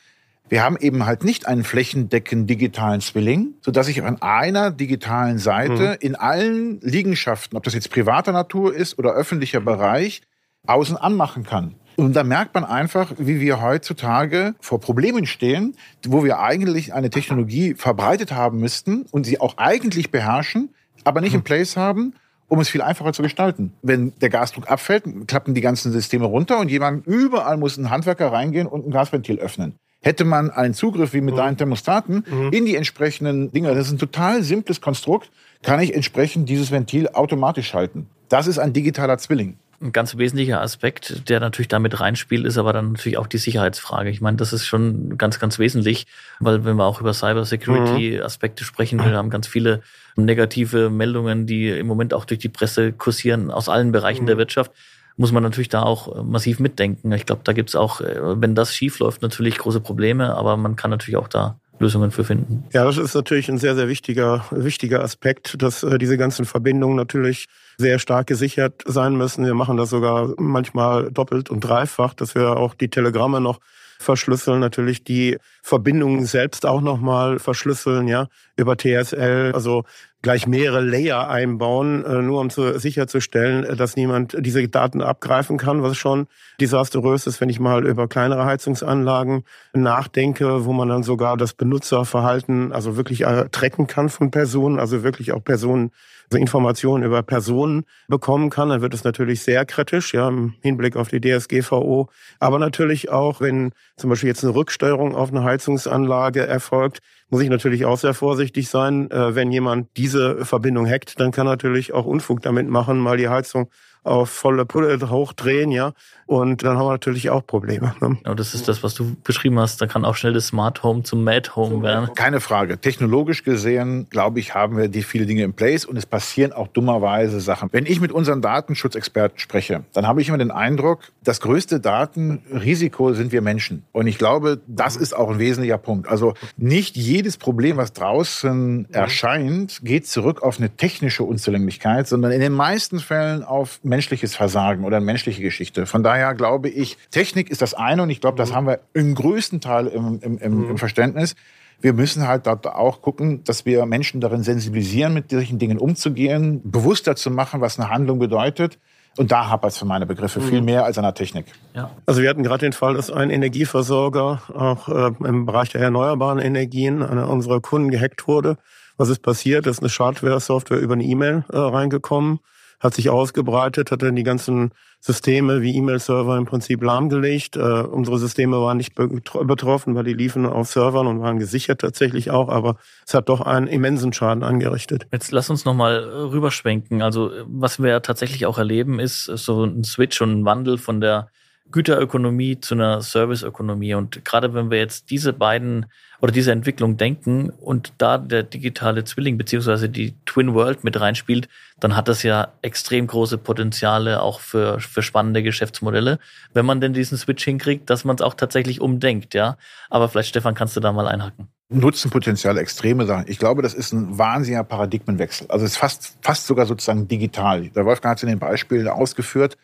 Wir 0.47 0.63
haben 0.63 0.77
eben 0.77 1.07
halt 1.07 1.23
nicht 1.23 1.47
einen 1.47 1.63
flächendeckenden 1.63 2.45
digitalen 2.45 3.01
Zwilling, 3.01 3.55
so 3.61 3.71
dass 3.71 3.87
ich 3.87 4.03
an 4.03 4.21
einer 4.21 4.69
digitalen 4.69 5.39
Seite 5.39 5.97
mhm. 5.99 6.07
in 6.07 6.15
allen 6.15 6.79
Liegenschaften, 6.81 7.57
ob 7.57 7.63
das 7.63 7.73
jetzt 7.73 7.89
privater 7.89 8.31
Natur 8.31 8.75
ist 8.75 8.99
oder 8.99 9.13
öffentlicher 9.13 9.59
Bereich, 9.59 10.21
außen 10.67 10.97
anmachen 10.97 11.43
kann. 11.43 11.75
Und 11.95 12.15
da 12.15 12.23
merkt 12.23 12.53
man 12.53 12.63
einfach, 12.63 13.13
wie 13.17 13.39
wir 13.39 13.61
heutzutage 13.61 14.53
vor 14.59 14.79
Problemen 14.79 15.25
stehen, 15.25 15.75
wo 16.05 16.23
wir 16.23 16.39
eigentlich 16.39 16.93
eine 16.93 17.09
Technologie 17.09 17.73
verbreitet 17.73 18.31
haben 18.31 18.59
müssten 18.59 19.05
und 19.11 19.25
sie 19.25 19.39
auch 19.39 19.57
eigentlich 19.57 20.11
beherrschen, 20.11 20.75
aber 21.05 21.21
nicht 21.21 21.31
mhm. 21.31 21.39
im 21.39 21.43
Place 21.43 21.75
haben, 21.75 22.13
um 22.47 22.59
es 22.59 22.69
viel 22.69 22.83
einfacher 22.83 23.13
zu 23.13 23.23
gestalten. 23.23 23.73
Wenn 23.81 24.13
der 24.19 24.29
Gasdruck 24.29 24.69
abfällt, 24.69 25.05
klappen 25.27 25.55
die 25.55 25.61
ganzen 25.61 25.91
Systeme 25.91 26.25
runter 26.25 26.59
und 26.59 26.69
jemand 26.69 27.07
überall 27.07 27.57
muss 27.57 27.77
ein 27.77 27.89
Handwerker 27.89 28.31
reingehen 28.31 28.67
und 28.67 28.85
ein 28.85 28.91
Gasventil 28.91 29.39
öffnen 29.39 29.79
hätte 30.05 30.23
man 30.23 30.51
einen 30.51 30.75
Zugriff 30.75 31.13
wie 31.13 31.21
mit 31.21 31.33
mhm. 31.33 31.39
deinen 31.39 31.57
Thermostaten 31.57 32.23
mhm. 32.29 32.53
in 32.53 32.65
die 32.65 32.75
entsprechenden 32.75 33.51
Dinge. 33.51 33.73
Das 33.73 33.87
ist 33.87 33.93
ein 33.93 33.97
total 33.97 34.43
simples 34.43 34.79
Konstrukt, 34.79 35.31
kann 35.63 35.79
ich 35.79 35.95
entsprechend 35.95 36.47
dieses 36.47 36.69
Ventil 36.69 37.09
automatisch 37.09 37.67
schalten. 37.67 38.07
Das 38.29 38.45
ist 38.45 38.59
ein 38.59 38.71
digitaler 38.71 39.17
Zwilling. 39.17 39.57
Ein 39.81 39.91
ganz 39.91 40.15
wesentlicher 40.15 40.61
Aspekt, 40.61 41.27
der 41.27 41.39
natürlich 41.39 41.67
damit 41.67 41.99
reinspielt, 41.99 42.45
ist 42.45 42.57
aber 42.57 42.71
dann 42.71 42.93
natürlich 42.93 43.17
auch 43.17 43.27
die 43.27 43.39
Sicherheitsfrage. 43.39 44.09
Ich 44.09 44.21
meine, 44.21 44.37
das 44.37 44.53
ist 44.53 44.65
schon 44.65 45.17
ganz, 45.17 45.39
ganz 45.39 45.59
wesentlich, 45.59 46.05
weil 46.39 46.63
wenn 46.63 46.77
wir 46.77 46.85
auch 46.85 47.01
über 47.01 47.13
Cybersecurity-Aspekte 47.13 48.63
mhm. 48.63 48.67
sprechen, 48.67 49.03
wir 49.03 49.11
haben 49.11 49.31
ganz 49.31 49.47
viele 49.47 49.81
negative 50.15 50.91
Meldungen, 50.91 51.47
die 51.47 51.69
im 51.69 51.87
Moment 51.87 52.13
auch 52.13 52.25
durch 52.25 52.39
die 52.39 52.49
Presse 52.49 52.93
kursieren 52.93 53.49
aus 53.49 53.69
allen 53.69 53.91
Bereichen 53.91 54.23
mhm. 54.23 54.27
der 54.27 54.37
Wirtschaft 54.37 54.71
muss 55.17 55.31
man 55.31 55.43
natürlich 55.43 55.69
da 55.69 55.83
auch 55.83 56.15
äh, 56.15 56.23
massiv 56.23 56.59
mitdenken. 56.59 57.11
Ich 57.11 57.25
glaube, 57.25 57.41
da 57.43 57.53
gibt's 57.53 57.75
auch, 57.75 58.01
äh, 58.01 58.41
wenn 58.41 58.55
das 58.55 58.73
schief 58.73 58.99
läuft, 58.99 59.21
natürlich 59.21 59.57
große 59.57 59.79
Probleme, 59.79 60.35
aber 60.35 60.57
man 60.57 60.75
kann 60.75 60.91
natürlich 60.91 61.17
auch 61.17 61.27
da 61.27 61.57
Lösungen 61.79 62.11
für 62.11 62.23
finden. 62.23 62.63
Ja, 62.71 62.85
das 62.85 62.97
ist 62.97 63.15
natürlich 63.15 63.49
ein 63.49 63.57
sehr, 63.57 63.75
sehr 63.75 63.87
wichtiger, 63.89 64.45
wichtiger 64.51 65.03
Aspekt, 65.03 65.61
dass 65.61 65.83
äh, 65.83 65.97
diese 65.97 66.17
ganzen 66.17 66.45
Verbindungen 66.45 66.95
natürlich 66.95 67.47
sehr 67.77 67.99
stark 67.99 68.27
gesichert 68.27 68.83
sein 68.85 69.15
müssen. 69.15 69.45
Wir 69.45 69.55
machen 69.55 69.77
das 69.77 69.89
sogar 69.89 70.33
manchmal 70.37 71.11
doppelt 71.11 71.49
und 71.49 71.61
dreifach, 71.61 72.13
dass 72.13 72.35
wir 72.35 72.57
auch 72.57 72.75
die 72.75 72.89
Telegramme 72.89 73.41
noch 73.41 73.59
verschlüsseln, 73.99 74.59
natürlich 74.59 75.03
die 75.03 75.37
Verbindungen 75.61 76.25
selbst 76.25 76.65
auch 76.65 76.81
nochmal 76.81 77.39
verschlüsseln, 77.39 78.07
ja, 78.07 78.27
über 78.55 78.77
TSL, 78.77 79.51
also 79.53 79.83
gleich 80.25 80.47
mehrere 80.47 80.81
Layer 80.81 81.29
einbauen, 81.29 82.03
äh, 82.03 82.23
nur 82.23 82.41
um 82.41 82.49
zu, 82.49 82.79
sicherzustellen, 82.79 83.63
äh, 83.63 83.75
dass 83.75 83.95
niemand 83.95 84.35
diese 84.39 84.67
Daten 84.67 85.03
abgreifen 85.03 85.57
kann, 85.57 85.83
was 85.83 85.97
schon 85.97 86.25
desaströs 86.59 87.27
ist, 87.27 87.41
wenn 87.41 87.49
ich 87.49 87.59
mal 87.59 87.85
über 87.85 88.07
kleinere 88.07 88.43
Heizungsanlagen 88.43 89.43
nachdenke, 89.73 90.65
wo 90.65 90.73
man 90.73 90.89
dann 90.89 91.03
sogar 91.03 91.37
das 91.37 91.53
Benutzerverhalten 91.53 92.73
also 92.73 92.97
wirklich 92.97 93.21
äh, 93.21 93.49
tracken 93.51 93.85
kann 93.85 94.09
von 94.09 94.31
Personen, 94.31 94.79
also 94.79 95.03
wirklich 95.03 95.31
auch 95.31 95.43
Personen 95.43 95.91
Informationen 96.33 97.03
über 97.03 97.23
Personen 97.23 97.85
bekommen 98.07 98.49
kann, 98.49 98.69
dann 98.69 98.81
wird 98.81 98.93
es 98.93 99.03
natürlich 99.03 99.41
sehr 99.41 99.65
kritisch, 99.65 100.13
ja, 100.13 100.27
im 100.27 100.53
Hinblick 100.61 100.95
auf 100.95 101.09
die 101.09 101.21
DSGVO. 101.21 102.09
Aber 102.39 102.59
natürlich 102.59 103.09
auch, 103.09 103.41
wenn 103.41 103.71
zum 103.97 104.09
Beispiel 104.09 104.29
jetzt 104.29 104.43
eine 104.43 104.55
Rücksteuerung 104.55 105.15
auf 105.15 105.29
eine 105.29 105.43
Heizungsanlage 105.43 106.45
erfolgt, 106.45 106.99
muss 107.29 107.41
ich 107.41 107.49
natürlich 107.49 107.85
auch 107.85 107.97
sehr 107.97 108.13
vorsichtig 108.13 108.69
sein. 108.69 109.09
Äh, 109.11 109.35
wenn 109.35 109.51
jemand 109.51 109.89
diese 109.97 110.45
Verbindung 110.45 110.87
hackt, 110.87 111.19
dann 111.19 111.31
kann 111.31 111.45
natürlich 111.45 111.93
auch 111.93 112.05
Unfug 112.05 112.41
damit 112.41 112.67
machen, 112.67 112.99
mal 112.99 113.17
die 113.17 113.29
Heizung 113.29 113.69
auf 114.05 114.29
volle 114.29 114.65
Pulle 114.65 115.09
hochdrehen, 115.09 115.71
ja. 115.71 115.93
Und 116.27 116.63
dann 116.63 116.77
haben 116.77 116.85
wir 116.85 116.91
natürlich 116.91 117.29
auch 117.29 117.45
Probleme. 117.45 117.93
Ne? 118.01 118.17
Ja, 118.25 118.33
das 118.33 118.55
ist 118.55 118.67
das, 118.67 118.81
was 118.81 118.95
du 118.95 119.15
beschrieben 119.23 119.59
hast. 119.59 119.79
Da 119.79 119.85
kann 119.85 120.05
auch 120.05 120.15
schnell 120.15 120.33
das 120.33 120.47
Smart 120.47 120.81
Home 120.81 121.03
zum 121.03 121.23
Mad 121.23 121.51
Home 121.55 121.83
werden. 121.83 122.09
Keine 122.15 122.39
Frage. 122.39 122.79
Technologisch 122.79 123.43
gesehen, 123.43 124.07
glaube 124.09 124.39
ich, 124.39 124.55
haben 124.55 124.75
wir 124.77 124.87
die 124.87 125.03
viele 125.03 125.27
Dinge 125.27 125.43
in 125.43 125.53
place 125.53 125.85
und 125.85 125.97
es 125.97 126.07
passieren 126.07 126.51
auch 126.51 126.67
dummerweise 126.67 127.39
Sachen. 127.41 127.69
Wenn 127.71 127.85
ich 127.85 128.01
mit 128.01 128.11
unseren 128.11 128.41
Datenschutzexperten 128.41 129.37
spreche, 129.37 129.83
dann 129.93 130.07
habe 130.07 130.21
ich 130.21 130.29
immer 130.29 130.39
den 130.39 130.49
Eindruck, 130.49 131.11
das 131.23 131.41
größte 131.41 131.79
Datenrisiko 131.79 133.13
sind 133.13 133.31
wir 133.31 133.41
Menschen. 133.41 133.83
Und 133.91 134.07
ich 134.07 134.17
glaube, 134.17 134.61
das 134.65 134.95
ist 134.95 135.15
auch 135.15 135.29
ein 135.29 135.39
wesentlicher 135.39 135.77
Punkt. 135.77 136.07
Also 136.07 136.33
nicht 136.57 136.97
jedes 136.97 137.37
Problem, 137.37 137.77
was 137.77 137.93
draußen 137.93 138.87
erscheint, 138.91 139.81
geht 139.83 140.07
zurück 140.07 140.41
auf 140.41 140.57
eine 140.57 140.71
technische 140.71 141.23
Unzulänglichkeit, 141.23 142.07
sondern 142.07 142.31
in 142.31 142.39
den 142.39 142.53
meisten 142.53 142.99
Fällen 142.99 143.43
auf 143.43 143.79
menschliches 143.95 144.35
Versagen 144.35 144.83
oder 144.83 144.97
eine 144.97 145.05
menschliche 145.05 145.41
Geschichte. 145.41 145.85
Von 145.85 146.03
daher 146.03 146.33
glaube 146.35 146.67
ich, 146.67 146.97
Technik 147.11 147.49
ist 147.49 147.61
das 147.61 147.73
eine 147.73 148.03
und 148.03 148.09
ich 148.09 148.19
glaube, 148.19 148.37
das 148.37 148.53
haben 148.53 148.67
wir 148.67 148.81
im 148.93 149.15
größten 149.15 149.61
Teil 149.61 149.87
im, 149.87 150.19
im, 150.21 150.37
im, 150.37 150.69
im 150.71 150.77
Verständnis 150.77 151.35
wir 151.81 151.93
müssen 151.93 152.27
halt 152.27 152.47
dort 152.47 152.65
auch 152.67 153.01
gucken, 153.01 153.43
dass 153.43 153.65
wir 153.65 153.85
Menschen 153.85 154.21
darin 154.21 154.43
sensibilisieren, 154.43 155.13
mit 155.13 155.29
solchen 155.29 155.59
Dingen 155.59 155.77
umzugehen, 155.77 156.61
bewusster 156.63 157.15
zu 157.15 157.29
machen, 157.29 157.61
was 157.61 157.77
eine 157.77 157.89
Handlung 157.89 158.17
bedeutet. 158.17 158.79
Und 159.17 159.31
da 159.31 159.49
hapert 159.49 159.71
es 159.71 159.77
für 159.77 159.85
meine 159.85 160.05
Begriffe 160.05 160.41
viel 160.41 160.59
mhm. 160.59 160.65
mehr 160.65 160.85
als 160.85 160.97
an 160.97 161.03
der 161.03 161.13
Technik. 161.13 161.45
Ja. 161.73 161.91
Also 162.05 162.21
wir 162.21 162.29
hatten 162.29 162.43
gerade 162.43 162.65
den 162.65 162.73
Fall, 162.73 162.95
dass 162.95 163.11
ein 163.11 163.29
Energieversorger 163.29 164.41
auch 164.53 164.89
äh, 164.89 165.11
im 165.25 165.45
Bereich 165.45 165.69
der 165.69 165.81
erneuerbaren 165.81 166.39
Energien 166.39 167.01
einer 167.03 167.29
unserer 167.29 167.61
Kunden 167.61 167.91
gehackt 167.91 168.27
wurde. 168.27 168.57
Was 168.97 169.09
ist 169.09 169.19
passiert? 169.19 169.65
Da 169.65 169.69
ist 169.69 169.79
eine 169.79 169.89
Schadware-Software 169.89 170.79
über 170.79 170.93
eine 170.93 171.03
E-Mail 171.03 171.43
äh, 171.51 171.57
reingekommen 171.57 172.39
hat 172.79 172.93
sich 172.93 173.09
ausgebreitet, 173.09 173.91
hat 173.91 174.01
dann 174.01 174.15
die 174.15 174.23
ganzen 174.23 174.71
Systeme 174.99 175.61
wie 175.61 175.75
E-Mail-Server 175.75 176.37
im 176.37 176.45
Prinzip 176.45 176.81
lahmgelegt. 176.81 177.57
Äh, 177.57 177.59
unsere 177.59 178.17
Systeme 178.17 178.59
waren 178.59 178.77
nicht 178.77 178.95
betroffen, 178.95 179.95
weil 179.95 180.03
die 180.03 180.13
liefen 180.13 180.45
auf 180.45 180.67
Servern 180.67 181.07
und 181.07 181.21
waren 181.21 181.37
gesichert 181.37 181.81
tatsächlich 181.81 182.31
auch, 182.31 182.49
aber 182.49 182.77
es 183.05 183.13
hat 183.13 183.29
doch 183.29 183.41
einen 183.41 183.67
immensen 183.67 184.13
Schaden 184.13 184.43
angerichtet. 184.43 185.07
Jetzt 185.11 185.31
lass 185.31 185.49
uns 185.49 185.65
nochmal 185.65 185.97
rüberschwenken. 185.97 187.01
Also 187.01 187.31
was 187.45 187.81
wir 187.81 188.01
tatsächlich 188.01 188.45
auch 188.45 188.57
erleben, 188.57 188.99
ist 188.99 189.25
so 189.25 189.63
ein 189.63 189.83
Switch 189.83 190.21
und 190.21 190.31
ein 190.31 190.45
Wandel 190.45 190.77
von 190.77 191.01
der 191.01 191.29
Güterökonomie 191.71 192.59
zu 192.59 192.75
einer 192.75 193.01
Serviceökonomie. 193.01 193.95
Und 193.95 194.23
gerade 194.23 194.53
wenn 194.53 194.71
wir 194.71 194.77
jetzt 194.77 195.09
diese 195.09 195.33
beiden 195.33 195.87
oder 196.21 196.31
diese 196.31 196.51
Entwicklung 196.51 196.97
denken 196.97 197.49
und 197.49 197.93
da 197.97 198.17
der 198.17 198.43
digitale 198.43 199.03
Zwilling 199.03 199.37
beziehungsweise 199.37 199.89
die 199.89 200.15
Twin 200.25 200.53
World 200.53 200.83
mit 200.83 200.99
reinspielt, 200.99 201.49
dann 201.79 201.95
hat 201.95 202.07
das 202.07 202.23
ja 202.23 202.53
extrem 202.61 203.07
große 203.07 203.37
Potenziale 203.37 204.21
auch 204.21 204.39
für, 204.39 204.79
für 204.79 205.03
spannende 205.03 205.43
Geschäftsmodelle, 205.43 206.19
wenn 206.53 206.65
man 206.65 206.81
denn 206.81 206.93
diesen 206.93 207.17
Switch 207.17 207.43
hinkriegt, 207.43 207.89
dass 207.89 208.05
man 208.05 208.15
es 208.15 208.21
auch 208.21 208.33
tatsächlich 208.33 208.79
umdenkt, 208.79 209.33
ja. 209.33 209.57
Aber 209.89 210.07
vielleicht, 210.07 210.29
Stefan, 210.29 210.55
kannst 210.55 210.75
du 210.75 210.79
da 210.79 210.93
mal 210.93 211.07
einhaken. 211.07 211.49
Nutzenpotenzial, 211.69 212.57
extreme 212.59 213.05
Sachen. 213.05 213.25
Ich 213.27 213.39
glaube, 213.39 213.63
das 213.63 213.73
ist 213.73 213.91
ein 213.91 214.17
wahnsinniger 214.17 214.63
Paradigmenwechsel. 214.63 215.47
Also 215.49 215.65
es 215.65 215.71
ist 215.71 215.77
fast, 215.77 216.17
fast 216.21 216.45
sogar 216.45 216.67
sozusagen 216.67 217.07
digital. 217.07 217.69
Der 217.69 217.85
Wolfgang 217.85 218.11
hat 218.11 218.19
es 218.19 218.23
in 218.23 218.29
den 218.29 218.39
Beispielen 218.39 218.87
ausgeführt. 218.87 219.57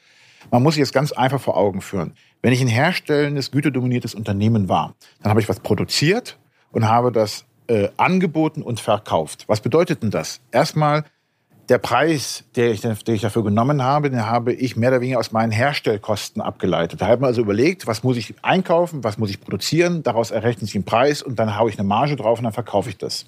Man 0.49 0.63
muss 0.63 0.75
sich 0.75 0.81
das 0.81 0.93
ganz 0.93 1.11
einfach 1.11 1.39
vor 1.39 1.57
Augen 1.57 1.81
führen. 1.81 2.13
Wenn 2.41 2.53
ich 2.53 2.61
ein 2.61 2.67
herstellendes, 2.67 3.51
güterdominiertes 3.51 4.15
Unternehmen 4.15 4.69
war, 4.69 4.95
dann 5.21 5.29
habe 5.29 5.41
ich 5.41 5.49
was 5.49 5.59
produziert 5.59 6.37
und 6.71 6.87
habe 6.87 7.11
das 7.11 7.45
äh, 7.67 7.89
angeboten 7.97 8.63
und 8.63 8.79
verkauft. 8.79 9.45
Was 9.47 9.61
bedeutet 9.61 10.01
denn 10.01 10.11
das? 10.11 10.41
Erstmal, 10.51 11.03
der 11.69 11.77
Preis, 11.77 12.43
der 12.55 12.71
ich, 12.71 12.81
den 12.81 13.15
ich 13.15 13.21
dafür 13.21 13.43
genommen 13.43 13.81
habe, 13.81 14.09
den 14.09 14.25
habe 14.25 14.51
ich 14.51 14.75
mehr 14.75 14.89
oder 14.89 14.99
weniger 14.99 15.19
aus 15.19 15.31
meinen 15.31 15.51
Herstellkosten 15.51 16.41
abgeleitet. 16.41 17.01
Da 17.01 17.07
hat 17.07 17.21
man 17.21 17.29
also 17.29 17.41
überlegt, 17.41 17.87
was 17.87 18.03
muss 18.03 18.17
ich 18.17 18.35
einkaufen, 18.41 19.05
was 19.05 19.17
muss 19.17 19.29
ich 19.29 19.39
produzieren, 19.39 20.03
daraus 20.03 20.31
errechnet 20.31 20.65
sich 20.65 20.75
ein 20.75 20.83
Preis 20.83 21.21
und 21.21 21.39
dann 21.39 21.57
haue 21.57 21.69
ich 21.69 21.79
eine 21.79 21.87
Marge 21.87 22.17
drauf 22.17 22.39
und 22.39 22.43
dann 22.43 22.53
verkaufe 22.53 22.89
ich 22.89 22.97
das. 22.97 23.25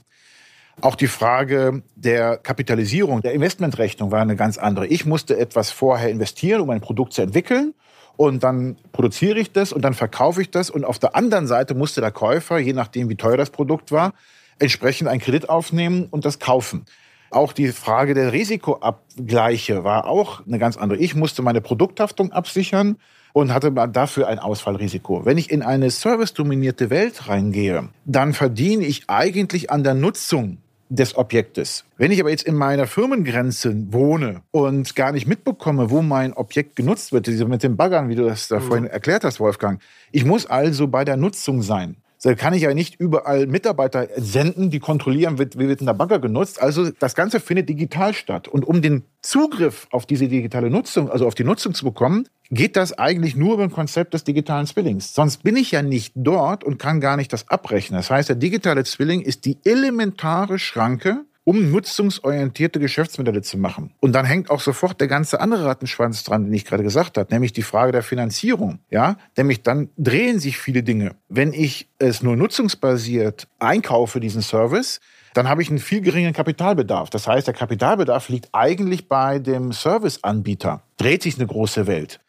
Auch 0.82 0.96
die 0.96 1.08
Frage 1.08 1.84
der 1.96 2.38
Kapitalisierung, 2.38 3.22
der 3.22 3.34
Investmentrechnung 3.34 4.12
war 4.12 4.22
eine 4.22 4.36
ganz 4.36 4.58
andere. 4.58 4.88
Ich 4.88 5.06
musste 5.06 5.38
etwas 5.38 5.72
vorher 5.72 6.10
investieren, 6.10 6.62
um 6.62 6.70
ein 6.70 6.82
Produkt 6.82 7.13
zu 7.13 7.22
entwickeln. 7.22 7.74
Und 8.15 8.44
dann 8.44 8.77
produziere 8.92 9.39
ich 9.39 9.51
das 9.51 9.74
und 9.74 9.82
dann 9.82 9.94
verkaufe 9.94 10.42
ich 10.42 10.51
das. 10.51 10.70
Und 10.70 10.86
auf 10.86 11.00
der 11.00 11.15
anderen 11.15 11.48
Seite 11.48 11.74
musste 11.74 12.01
der 12.01 12.12
Käufer, 12.12 12.60
je 12.60 12.74
nachdem 12.74 13.10
wie 13.10 13.15
teuer 13.15 13.38
das 13.38 13.50
Produkt 13.50 13.92
war, 13.92 14.13
entsprechend 14.60 15.08
einen 15.08 15.22
Kredit 15.22 15.50
aufnehmen 15.50 16.08
und 16.12 16.25
das 16.25 16.39
kaufen. 16.39 16.86
Auch 17.32 17.53
die 17.53 17.70
Frage 17.70 18.13
der 18.13 18.32
Risikoabgleiche 18.32 19.84
war 19.84 20.06
auch 20.06 20.46
eine 20.46 20.60
ganz 20.60 20.77
andere. 20.77 21.00
Ich 21.00 21.15
musste 21.15 21.42
meine 21.42 21.62
Produkthaftung 21.62 22.32
absichern 22.32 22.98
und 23.34 23.51
hatte 23.51 23.72
dafür 23.72 24.27
ein 24.27 24.38
Ausfallrisiko. 24.38 25.25
Wenn 25.25 25.39
ich 25.39 25.50
in 25.50 25.63
eine 25.63 25.89
servicedominierte 25.89 26.92
Welt 26.92 27.27
reingehe, 27.27 27.89
dann 28.06 28.34
verdiene 28.34 28.86
ich 28.86 29.10
eigentlich 29.10 29.72
an 29.72 29.84
der 29.84 29.96
Nutzung 29.96 30.60
des 30.94 31.18
Objektes. 31.18 31.86
Wenn 31.98 32.12
ich 32.12 32.20
aber 32.20 32.30
jetzt 32.30 32.44
in 32.44 32.56
meiner 32.56 32.86
Firmengrenze 32.86 33.74
wohne 33.92 34.42
und 34.52 34.96
gar 34.96 35.12
nicht 35.12 35.26
mitbekomme, 35.26 35.90
wo 35.90 36.02
mein 36.02 36.34
Objekt 36.34 36.76
genutzt 36.76 37.12
wird, 37.12 37.28
mit 37.28 37.64
den 37.64 37.78
Baggern, 37.78 38.10
wie 38.10 38.16
du 38.16 38.26
das 38.26 38.48
da 38.48 38.60
mhm. 38.60 38.64
vorhin 38.64 38.86
erklärt 38.86 39.24
hast, 39.24 39.40
Wolfgang, 39.40 39.82
ich 40.12 40.24
muss 40.24 40.46
also 40.46 40.88
bei 40.88 41.04
der 41.04 41.18
Nutzung 41.18 41.62
sein. 41.62 41.98
Da 42.24 42.36
kann 42.36 42.53
ich 42.53 42.62
ja 42.62 42.74
nicht 42.74 42.96
überall 42.96 43.48
Mitarbeiter 43.48 44.08
senden, 44.15 44.70
die 44.70 44.80
kontrollieren, 44.80 45.38
wie 45.39 45.68
wird 45.68 45.82
denn 45.82 45.88
der 45.88 45.94
Bagger 45.94 46.20
genutzt. 46.20 46.62
Also 46.62 46.89
das 46.89 47.15
Ganze 47.15 47.42
findet 47.42 47.68
digital 47.68 48.13
statt. 48.13 48.48
Und 48.48 48.65
um 48.65 48.82
den 48.82 49.03
Zugriff 49.22 49.88
auf 49.92 50.06
diese 50.06 50.30
digitale 50.30 50.70
Nutzung, 50.70 51.12
also 51.12 51.27
auf 51.27 51.36
die 51.36 51.44
Nutzung 51.44 51.74
zu 51.74 51.84
bekommen, 51.84 52.30
geht 52.50 52.77
das 52.77 52.98
eigentlich 52.98 53.36
nur 53.36 53.56
über 53.56 53.63
ein 53.63 53.72
Konzept 53.72 54.13
des 54.13 54.24
digitalen 54.24 54.65
Zwillings. 54.68 55.13
Sonst 55.13 55.44
bin 55.44 55.58
ich 55.58 55.72
ja 55.72 55.82
nicht 55.82 56.13
dort 56.15 56.63
und 56.63 56.80
kann 56.80 57.01
gar 57.01 57.18
nicht 57.18 57.34
das 57.34 57.50
abrechnen. 57.50 58.00
Das 58.00 58.10
heißt, 58.10 58.30
der 58.30 58.38
digitale 58.38 58.86
Zwilling 58.86 59.20
ist 59.20 59.44
die 59.44 59.58
elementare 59.65 60.60
Schranke, 60.60 61.25
um 61.44 61.72
nutzungsorientierte 61.72 62.80
Geschäftsmodelle 62.80 63.42
zu 63.42 63.58
machen. 63.58 63.94
Und 64.00 64.14
dann 64.14 64.26
hängt 64.26 64.50
auch 64.50 64.60
sofort 64.60 65.02
der 65.02 65.08
ganze 65.08 65.42
andere 65.42 65.66
Rattenschwanz 65.66 66.24
dran, 66.24 66.46
den 66.46 66.54
ich 66.54 66.66
gerade 66.66 66.84
gesagt 66.84 67.18
habe, 67.18 67.34
nämlich 67.34 67.54
die 67.54 67.64
Frage 67.64 67.92
der 67.92 68.04
Finanzierung. 68.04 68.80
Ja, 68.90 69.18
nämlich 69.38 69.64
dann 69.64 69.90
drehen 69.98 70.40
sich 70.40 70.58
viele 70.58 70.84
Dinge. 70.84 71.16
Wenn 71.30 71.54
ich 71.54 71.90
es 72.00 72.24
nur 72.24 72.36
nutzungsbasiert 72.36 73.48
einkaufe, 73.60 74.20
diesen 74.20 74.42
Service, 74.42 75.00
dann 75.34 75.50
habe 75.50 75.62
ich 75.62 75.70
einen 75.70 75.80
viel 75.80 76.02
geringeren 76.02 76.34
Kapitalbedarf. 76.34 77.10
Das 77.10 77.28
heißt, 77.28 77.48
der 77.48 77.54
Kapitalbedarf 77.54 78.30
liegt 78.30 78.50
eigentlich 78.52 79.08
bei 79.08 79.40
dem 79.40 79.72
Serviceanbieter. 79.72 80.84
Dreht 80.98 81.24
sich 81.24 81.38
eine 81.38 81.48
große 81.48 81.88
Welt. 81.88 82.20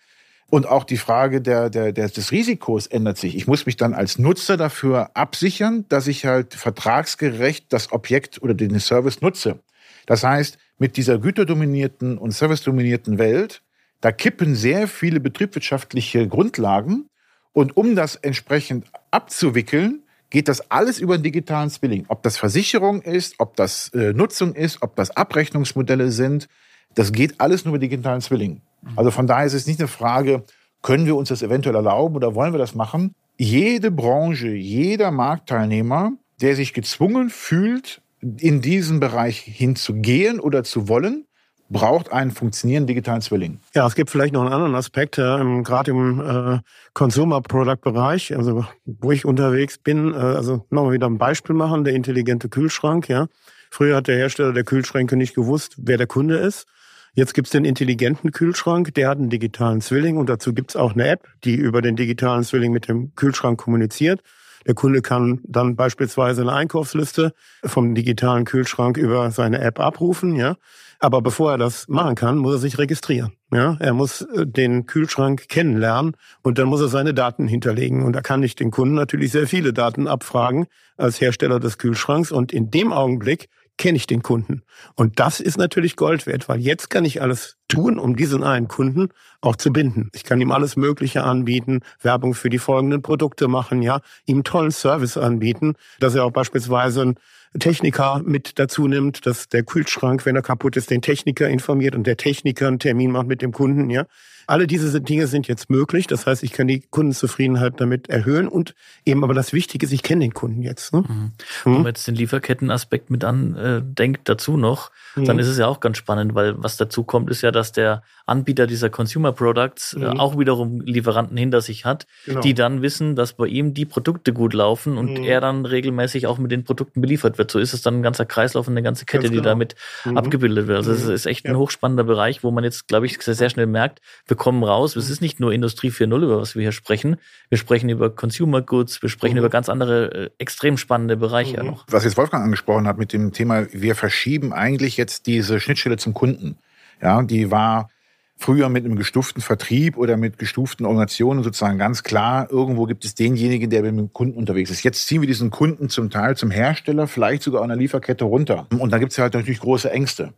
Und 0.55 0.69
auch 0.69 0.85
die 0.85 0.99
Frage 0.99 1.41
der, 1.41 1.69
der, 1.69 1.91
der, 1.91 2.09
des 2.09 2.31
Risikos 2.31 2.87
ändert 2.87 3.19
sich. 3.19 3.35
Ich 3.35 3.49
muss 3.49 3.67
mich 3.67 3.77
dann 3.77 3.93
als 3.93 4.21
Nutzer 4.21 4.57
dafür 4.57 5.11
absichern, 5.15 5.85
dass 5.89 6.07
ich 6.07 6.27
halt 6.27 6.55
vertragsgerecht 6.55 7.67
das 7.71 7.91
Objekt 7.91 8.41
oder 8.41 8.55
den 8.55 8.79
Service 8.79 9.21
nutze. 9.21 9.59
Das 10.07 10.23
heißt, 10.23 10.57
mit 10.79 10.97
dieser 10.97 11.19
güterdominierten 11.19 12.19
und 12.19 12.31
servicedominierten 12.31 13.19
Welt, 13.19 13.63
da 14.01 14.13
kippen 14.13 14.55
sehr 14.55 14.87
viele 14.87 15.19
betriebswirtschaftliche 15.19 16.29
Grundlagen. 16.29 17.09
Und 17.53 17.77
um 17.77 17.97
das 17.97 18.15
entsprechend 18.15 18.87
abzuwickeln, 19.11 20.05
geht 20.31 20.47
das 20.47 20.71
alles 20.71 21.01
über 21.01 21.19
den 21.19 21.25
digitalen 21.25 21.69
Zwilling. 21.69 22.05
Ob 22.07 22.23
das 22.23 22.37
Versicherung 22.37 23.03
ist, 23.03 23.35
ob 23.39 23.57
das 23.57 23.89
äh, 23.89 24.13
Nutzung 24.13 24.55
ist, 24.55 24.83
ob 24.83 24.95
das 24.95 25.11
Abrechnungsmodelle 25.17 26.13
sind, 26.13 26.47
das 26.95 27.11
geht 27.11 27.41
alles 27.41 27.65
nur 27.65 27.75
über 27.75 27.81
digitalen 27.81 28.21
Zwilling. 28.21 28.61
Also 28.97 29.11
von 29.11 29.27
daher 29.27 29.47
ist 29.47 29.55
es 29.55 29.67
nicht 29.67 29.81
eine 29.81 29.89
Frage, 29.89 30.45
können 30.83 31.07
wir 31.07 31.17
uns 31.17 31.29
das 31.29 31.43
eventuell 31.43 31.75
erlauben 31.75 32.17
oder 32.17 32.35
wollen 32.35 32.53
wir 32.53 32.59
das 32.59 32.75
machen? 32.75 33.15
Jede 33.37 33.91
Branche, 33.91 34.49
jeder 34.49 35.11
Marktteilnehmer, 35.11 36.13
der 36.41 36.57
sich 36.57 36.73
gezwungen 36.75 37.31
fühlt, 37.31 38.03
in 38.21 38.61
diesen 38.61 39.01
Bereich 39.01 39.39
hinzugehen 39.39 40.41
oder 40.41 40.65
zu 40.65 40.89
wollen, 40.89 41.27
braucht 41.71 42.13
einen 42.13 42.31
funktionierenden 42.31 42.87
digitalen 42.87 43.23
Zwilling. 43.23 43.59
Ja, 43.75 43.87
es 43.87 43.95
gibt 43.95 44.11
vielleicht 44.11 44.35
noch 44.35 44.43
einen 44.43 44.53
anderen 44.53 44.75
Aspekt, 44.75 45.19
äh, 45.19 45.63
gerade 45.63 45.91
im 45.91 46.21
äh, 46.21 46.59
Consumer 46.93 47.41
Product 47.41 47.81
Bereich, 47.83 48.37
also 48.37 48.65
wo 48.85 49.13
ich 49.13 49.25
unterwegs 49.25 49.79
bin. 49.79 50.13
Äh, 50.13 50.17
also 50.17 50.67
nochmal 50.71 50.93
wieder 50.93 51.07
ein 51.07 51.19
Beispiel 51.19 51.55
machen, 51.55 51.85
der 51.85 51.95
intelligente 51.95 52.49
Kühlschrank. 52.49 53.09
Ja, 53.09 53.27
Früher 53.75 53.97
hat 53.97 54.07
der 54.07 54.17
Hersteller 54.17 54.53
der 54.53 54.63
Kühlschränke 54.63 55.17
nicht 55.17 55.35
gewusst, 55.35 55.75
wer 55.79 55.97
der 55.97 56.07
Kunde 56.07 56.37
ist. 56.37 56.67
Jetzt 57.15 57.35
gibt's 57.35 57.51
den 57.51 57.65
intelligenten 57.65 58.33
Kühlschrank, 58.33 58.93
der 58.95 59.09
hat 59.09 59.19
einen 59.19 59.31
digitalen 59.31 59.81
Zwilling 59.81 60.17
und 60.17 60.29
dazu 60.29 60.53
gibt's 60.53 60.75
auch 60.75 60.95
eine 60.95 61.07
App, 61.07 61.29
die 61.45 61.55
über 61.55 61.81
den 61.81 61.95
digitalen 61.95 62.43
Zwilling 62.43 62.73
mit 62.73 62.89
dem 62.89 63.15
Kühlschrank 63.15 63.59
kommuniziert. 63.59 64.21
Der 64.67 64.75
Kunde 64.75 65.01
kann 65.01 65.41
dann 65.45 65.77
beispielsweise 65.77 66.43
eine 66.43 66.53
Einkaufsliste 66.53 67.33
vom 67.65 67.95
digitalen 67.95 68.45
Kühlschrank 68.45 68.97
über 68.97 69.31
seine 69.31 69.61
App 69.61 69.79
abrufen, 69.79 70.35
ja. 70.35 70.57
Aber 71.01 71.21
bevor 71.21 71.53
er 71.53 71.59
das 71.59 71.87
machen 71.89 72.15
kann, 72.15 72.39
muss 72.39 72.55
er 72.55 72.59
sich 72.59 72.79
registrieren. 72.79 73.33
Ja, 73.53 73.77
er 73.79 73.93
muss 73.93 74.23
äh, 74.23 74.47
den 74.47 74.87
Kühlschrank 74.87 75.49
kennenlernen 75.49 76.17
und 76.43 76.59
dann 76.59 76.69
muss 76.69 76.81
er 76.81 76.89
seine 76.89 77.13
Daten 77.13 77.47
hinterlegen. 77.47 78.05
Und 78.05 78.15
da 78.15 78.23
kann 78.23 78.43
ich 78.43 78.55
den 78.55 78.71
Kunden 78.71 78.95
natürlich 78.95 79.31
sehr 79.31 79.47
viele 79.47 79.73
Daten 79.73 80.09
abfragen 80.09 80.67
als 80.97 81.21
Hersteller 81.21 81.61
des 81.61 81.77
Kühlschranks. 81.79 82.33
Und 82.33 82.53
in 82.53 82.71
dem 82.71 82.93
Augenblick 82.93 83.49
kenne 83.77 83.97
ich 83.97 84.07
den 84.07 84.23
Kunden. 84.23 84.63
Und 84.95 85.19
das 85.19 85.41
ist 85.41 85.59
natürlich 85.59 85.97
Gold 85.97 86.27
wert, 86.27 86.49
weil 86.49 86.61
jetzt 86.61 86.91
kann 86.91 87.05
ich 87.05 87.21
alles 87.21 87.57
tun, 87.69 87.99
um 87.99 88.17
diesen 88.17 88.45
einen 88.45 88.69
Kunden 88.69 89.09
auch 89.41 89.57
zu 89.57 89.73
binden. 89.73 90.11
Ich 90.15 90.25
kann 90.25 90.41
ihm 90.41 90.53
alles 90.53 90.77
Mögliche 90.77 91.25
anbieten, 91.25 91.81
Werbung 92.01 92.35
für 92.35 92.51
die 92.51 92.59
folgenden 92.59 93.03
Produkte 93.03 93.49
machen, 93.49 93.83
ja, 93.83 94.01
ihm 94.27 94.45
tollen 94.45 94.71
Service 94.71 95.17
anbieten, 95.17 95.75
dass 95.99 96.15
er 96.15 96.25
auch 96.25 96.31
beispielsweise 96.31 97.03
ein 97.03 97.19
Techniker 97.59 98.23
mit 98.25 98.59
dazu 98.59 98.89
nimmt, 98.89 99.27
dass 99.27 99.49
der 99.49 99.63
Kühlschrank, 99.63 100.27
wenn 100.27 100.37
er 100.37 100.43
kaputt 100.43 100.77
ist, 100.77 100.91
den 100.91 101.03
Techniker 101.03 101.49
informiert 101.49 101.95
und 101.95 102.07
der 102.07 102.17
Techniker 102.17 102.69
einen 102.69 102.79
Termin 102.79 103.11
macht 103.11 103.27
mit 103.27 103.43
dem 103.43 103.53
Kunden, 103.53 103.91
ja. 103.91 104.07
Alle 104.47 104.67
diese 104.67 105.01
Dinge 105.01 105.27
sind 105.27 105.49
jetzt 105.49 105.71
möglich. 105.71 106.07
Das 106.07 106.27
heißt, 106.27 106.43
ich 106.43 106.53
kann 106.53 106.69
die 106.69 106.81
Kundenzufriedenheit 106.81 107.81
damit 107.81 108.09
erhöhen 108.09 108.49
und 108.49 108.75
eben 109.05 109.25
aber 109.25 109.35
das 109.35 109.53
Wichtige 109.53 109.87
ist, 109.87 109.93
ich 109.93 110.03
kenne 110.03 110.23
den 110.23 110.35
Kunden 110.35 110.63
jetzt. 110.63 110.93
Ne? 110.93 111.05
Mhm. 111.07 111.33
Wenn 111.65 111.73
man 111.73 111.87
jetzt 111.87 112.07
den 112.07 112.15
Lieferkettenaspekt 112.15 113.11
mit 113.11 113.25
andenkt 113.25 114.21
äh, 114.21 114.25
dazu 114.25 114.57
noch, 114.57 114.91
mhm. 115.17 115.25
dann 115.25 115.39
ist 115.39 115.49
es 115.49 115.59
ja 115.59 115.67
auch 115.67 115.81
ganz 115.81 115.99
spannend, 115.99 116.35
weil 116.35 116.55
was 116.63 116.77
dazu 116.77 117.05
kommt, 117.05 117.31
ist 117.31 117.43
ja, 117.43 117.51
dass 117.51 117.73
der 117.73 118.03
Anbieter 118.27 118.67
dieser 118.67 118.91
Consumer 118.91 119.33
Products 119.33 119.95
äh, 119.95 119.99
mhm. 119.99 120.21
auch 120.21 120.39
wiederum 120.39 120.81
Lieferanten 120.81 121.37
hinter 121.37 121.61
sich 121.61 121.85
hat, 121.85 122.07
genau. 122.25 122.41
die 122.41 122.55
dann 122.55 122.83
wissen, 122.83 123.17
dass 123.17 123.35
bei 123.35 123.47
ihm 123.47 123.75
die 123.75 123.85
Produkte 123.85 124.33
gut 124.33 124.55
laufen 124.55 124.97
und 124.97 125.19
mhm. 125.19 125.25
er 125.25 125.41
dann 125.41 125.67
regelmäßig 125.67 126.27
auch 126.27 126.39
mit 126.39 126.51
den 126.51 126.65
Produkten 126.65 127.01
beliefert 127.01 127.39
wird. 127.39 127.51
So 127.51 127.59
ist 127.59 127.75
es 127.75 127.83
dann 127.83 127.97
ein 127.97 128.03
ganzer 128.03 128.25
Kreislauf 128.25 128.67
und 128.69 128.75
eine 128.75 128.83
ganze 128.83 129.05
Kette, 129.05 129.29
genau. 129.29 129.41
die 129.41 129.43
damit 129.43 129.75
abgebildet 130.05 130.67
wird. 130.67 130.79
Also 130.79 130.93
es 130.93 131.05
ist 131.05 131.27
echt 131.27 131.47
ein 131.47 131.53
ja. 131.53 131.59
hochspannender 131.59 132.05
Bereich, 132.05 132.43
wo 132.43 132.51
man 132.51 132.65
jetzt, 132.65 132.89
glaube 132.89 133.07
ich, 133.07 133.21
sehr, 133.21 133.35
sehr 133.35 133.51
schnell 133.51 133.67
merkt, 133.67 134.01
wir 134.27 134.34
kommen 134.35 134.63
raus. 134.63 134.97
Es 134.97 135.11
ist 135.11 135.21
nicht 135.21 135.41
nur 135.41 135.53
Industrie 135.53 135.91
4.0, 135.91 136.23
über 136.23 136.41
was 136.41 136.55
wir 136.55 136.63
hier 136.63 136.73
sprechen. 136.73 137.17
Wir 137.49 137.59
sprechen 137.59 137.89
über 137.89 138.11
Consumer 138.11 138.63
Goods, 138.63 139.03
wir 139.03 139.09
sprechen 139.09 139.35
mhm. 139.35 139.41
über 139.41 139.51
ganz 139.51 139.69
andere, 139.69 140.13
äh, 140.13 140.31
extrem 140.39 140.77
spannende 140.77 141.17
Bereiche 141.17 141.61
mhm. 141.61 141.71
noch. 141.71 141.85
Was 141.89 142.05
jetzt 142.05 142.17
Wolfgang 142.17 142.45
angesprochen 142.45 142.87
hat 142.87 142.99
mit 142.99 143.13
dem 143.13 143.33
Thema, 143.33 143.67
wir 143.73 143.95
verschieben 143.95 144.53
eigentlich 144.53 144.97
jetzt 144.97 145.27
diese 145.27 145.61
Schnittstelle 145.61 145.97
zum 145.97 146.15
Kunden. 146.15 146.59
Ja, 147.03 147.23
die 147.23 147.51
war 147.51 147.89
früher 148.37 148.69
mit 148.69 148.85
einem 148.85 148.97
gestuften 148.97 149.41
Vertrieb 149.41 149.97
oder 149.97 150.17
mit 150.17 150.39
gestuften 150.39 150.87
Organisationen 150.87 151.43
sozusagen 151.43 151.79
ganz 151.79 152.03
klar, 152.03 152.51
irgendwo 152.51 152.87
gibt 152.87 153.05
es 153.05 153.15
denjenigen, 153.15 153.71
der 153.71 153.83
mit 153.83 153.97
dem 153.97 154.13
Kunden 154.13 154.37
unterwegs 154.37 154.71
ist. 154.71 154.83
Jetzt 154.83 155.07
ziehen 155.07 155.21
wir 155.21 155.29
diesen 155.29 155.51
Kunden 155.51 155.89
zum 155.89 156.11
Teil 156.11 156.37
zum 156.37 156.51
Hersteller, 156.51 157.07
vielleicht 157.07 157.43
sogar 157.43 157.63
an 157.63 157.69
der 157.69 157.79
Lieferkette 157.79 158.25
runter. 158.25 158.67
Und 158.79 158.93
dann 158.93 159.01
gibt 159.01 159.13
es 159.13 159.19
halt 159.19 159.35
natürlich 159.35 159.61
große 159.61 159.91
Ängste. 159.91 160.35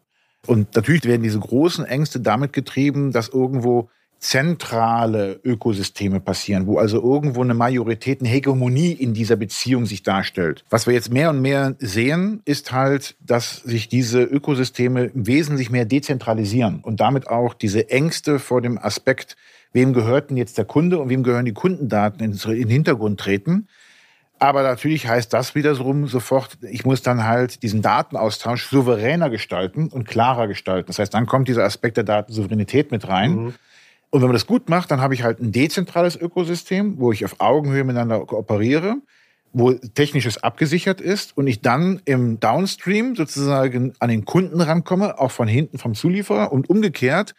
Und 0.46 0.74
natürlich 0.74 1.04
werden 1.04 1.22
diese 1.22 1.40
großen 1.40 1.84
Ängste 1.84 2.20
damit 2.20 2.52
getrieben, 2.52 3.12
dass 3.12 3.28
irgendwo 3.28 3.88
zentrale 4.18 5.40
Ökosysteme 5.44 6.20
passieren, 6.20 6.66
wo 6.66 6.78
also 6.78 7.00
irgendwo 7.02 7.42
eine 7.42 7.54
Majorität, 7.54 8.20
eine 8.20 8.28
Hegemonie 8.28 8.92
in 8.92 9.14
dieser 9.14 9.36
Beziehung 9.36 9.86
sich 9.86 10.02
darstellt. 10.02 10.64
Was 10.70 10.86
wir 10.86 10.94
jetzt 10.94 11.12
mehr 11.12 11.30
und 11.30 11.42
mehr 11.42 11.76
sehen, 11.78 12.40
ist 12.44 12.72
halt, 12.72 13.16
dass 13.20 13.58
sich 13.58 13.88
diese 13.88 14.22
Ökosysteme 14.22 15.10
wesentlich 15.14 15.70
mehr 15.70 15.84
dezentralisieren 15.84 16.80
und 16.82 17.00
damit 17.00 17.28
auch 17.28 17.54
diese 17.54 17.90
Ängste 17.90 18.38
vor 18.38 18.62
dem 18.62 18.78
Aspekt, 18.78 19.36
wem 19.72 19.92
gehört 19.92 20.30
denn 20.30 20.38
jetzt 20.38 20.56
der 20.56 20.64
Kunde 20.64 20.98
und 20.98 21.10
wem 21.10 21.22
gehören 21.22 21.44
die 21.44 21.52
Kundendaten 21.52 22.24
in 22.24 22.32
den 22.32 22.68
Hintergrund 22.68 23.20
treten. 23.20 23.68
Aber 24.38 24.62
natürlich 24.62 25.08
heißt 25.08 25.32
das 25.32 25.54
wiederum 25.54 26.08
sofort, 26.08 26.58
ich 26.70 26.84
muss 26.84 27.02
dann 27.02 27.24
halt 27.24 27.62
diesen 27.62 27.80
Datenaustausch 27.80 28.66
souveräner 28.66 29.30
gestalten 29.30 29.88
und 29.88 30.06
klarer 30.06 30.46
gestalten. 30.46 30.88
Das 30.88 30.98
heißt, 30.98 31.14
dann 31.14 31.26
kommt 31.26 31.48
dieser 31.48 31.64
Aspekt 31.64 31.96
der 31.96 32.04
Datensouveränität 32.04 32.90
mit 32.90 33.08
rein. 33.08 33.34
Mhm. 33.34 33.54
Und 34.10 34.20
wenn 34.20 34.28
man 34.28 34.34
das 34.34 34.46
gut 34.46 34.68
macht, 34.68 34.90
dann 34.90 35.00
habe 35.00 35.14
ich 35.14 35.22
halt 35.22 35.40
ein 35.40 35.52
dezentrales 35.52 36.16
Ökosystem, 36.16 36.98
wo 36.98 37.12
ich 37.12 37.24
auf 37.24 37.36
Augenhöhe 37.40 37.84
miteinander 37.84 38.20
kooperiere, 38.20 38.96
wo 39.52 39.72
technisches 39.72 40.42
abgesichert 40.42 41.00
ist 41.00 41.36
und 41.36 41.46
ich 41.46 41.60
dann 41.62 42.00
im 42.04 42.38
Downstream 42.38 43.16
sozusagen 43.16 43.94
an 44.00 44.10
den 44.10 44.24
Kunden 44.24 44.60
rankomme, 44.60 45.18
auch 45.18 45.30
von 45.30 45.48
hinten 45.48 45.78
vom 45.78 45.94
Zulieferer 45.94 46.52
und 46.52 46.68
umgekehrt 46.68 47.34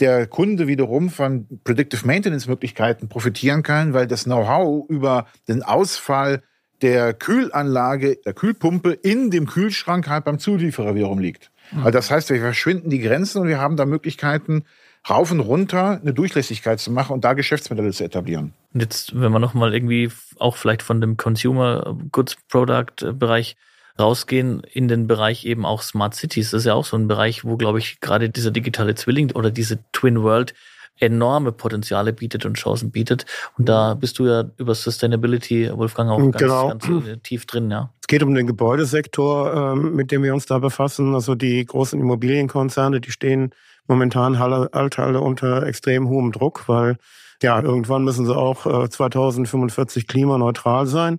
der 0.00 0.26
Kunde 0.26 0.66
wiederum 0.66 1.10
von 1.10 1.46
Predictive 1.64 2.06
Maintenance 2.06 2.46
Möglichkeiten 2.46 3.08
profitieren 3.08 3.62
kann, 3.62 3.94
weil 3.94 4.06
das 4.06 4.24
Know-how 4.24 4.88
über 4.88 5.26
den 5.48 5.62
Ausfall 5.62 6.42
der 6.80 7.14
Kühlanlage, 7.14 8.16
der 8.16 8.34
Kühlpumpe 8.34 8.92
in 8.92 9.30
dem 9.30 9.46
Kühlschrank 9.46 10.08
halt 10.08 10.24
beim 10.24 10.38
Zulieferer 10.38 10.94
wiederum 10.94 11.20
liegt. 11.20 11.50
Mhm. 11.70 11.78
Also 11.78 11.90
das 11.90 12.10
heißt, 12.10 12.30
wir 12.30 12.40
verschwinden 12.40 12.90
die 12.90 12.98
Grenzen 12.98 13.42
und 13.42 13.48
wir 13.48 13.60
haben 13.60 13.76
da 13.76 13.86
Möglichkeiten, 13.86 14.64
rauf 15.08 15.30
und 15.30 15.40
runter 15.40 16.00
eine 16.00 16.14
Durchlässigkeit 16.14 16.80
zu 16.80 16.90
machen 16.90 17.12
und 17.12 17.24
da 17.24 17.32
Geschäftsmodelle 17.34 17.92
zu 17.92 18.04
etablieren. 18.04 18.52
Und 18.72 18.80
jetzt, 18.80 19.18
wenn 19.18 19.32
wir 19.32 19.38
nochmal 19.38 19.74
irgendwie 19.74 20.10
auch 20.38 20.56
vielleicht 20.56 20.82
von 20.82 21.00
dem 21.00 21.16
Consumer 21.16 21.96
Goods 22.10 22.36
Product 22.48 23.12
Bereich 23.14 23.56
rausgehen 23.98 24.62
in 24.72 24.88
den 24.88 25.06
Bereich 25.06 25.44
eben 25.44 25.64
auch 25.64 25.82
Smart 25.82 26.14
Cities. 26.14 26.50
Das 26.50 26.60
ist 26.60 26.66
ja 26.66 26.74
auch 26.74 26.84
so 26.84 26.96
ein 26.96 27.08
Bereich, 27.08 27.44
wo, 27.44 27.56
glaube 27.56 27.78
ich, 27.78 28.00
gerade 28.00 28.30
dieser 28.30 28.50
digitale 28.50 28.94
Zwilling 28.94 29.32
oder 29.32 29.50
diese 29.50 29.78
Twin 29.92 30.22
World 30.22 30.54
enorme 30.98 31.52
Potenziale 31.52 32.12
bietet 32.12 32.46
und 32.46 32.54
Chancen 32.54 32.90
bietet. 32.90 33.26
Und 33.58 33.68
da 33.68 33.94
bist 33.94 34.18
du 34.18 34.26
ja 34.26 34.44
über 34.56 34.74
Sustainability, 34.74 35.70
Wolfgang, 35.74 36.10
auch 36.10 36.18
ganz, 36.18 36.36
genau. 36.36 36.68
ganz 36.68 36.86
äh, 37.08 37.16
tief 37.18 37.46
drin, 37.46 37.70
ja. 37.70 37.90
Es 38.00 38.06
geht 38.06 38.22
um 38.22 38.34
den 38.34 38.46
Gebäudesektor, 38.46 39.72
ähm, 39.74 39.96
mit 39.96 40.12
dem 40.12 40.22
wir 40.22 40.34
uns 40.34 40.46
da 40.46 40.58
befassen. 40.58 41.14
Also 41.14 41.34
die 41.34 41.64
großen 41.64 41.98
Immobilienkonzerne, 41.98 43.00
die 43.00 43.10
stehen 43.10 43.50
momentan 43.88 44.36
alle 44.36 45.20
unter 45.20 45.66
extrem 45.66 46.08
hohem 46.08 46.30
Druck, 46.30 46.68
weil 46.68 46.98
ja, 47.42 47.60
irgendwann 47.60 48.04
müssen 48.04 48.24
sie 48.24 48.36
auch 48.36 48.88
2045 48.88 50.04
äh, 50.04 50.06
klimaneutral 50.06 50.86
sein 50.86 51.18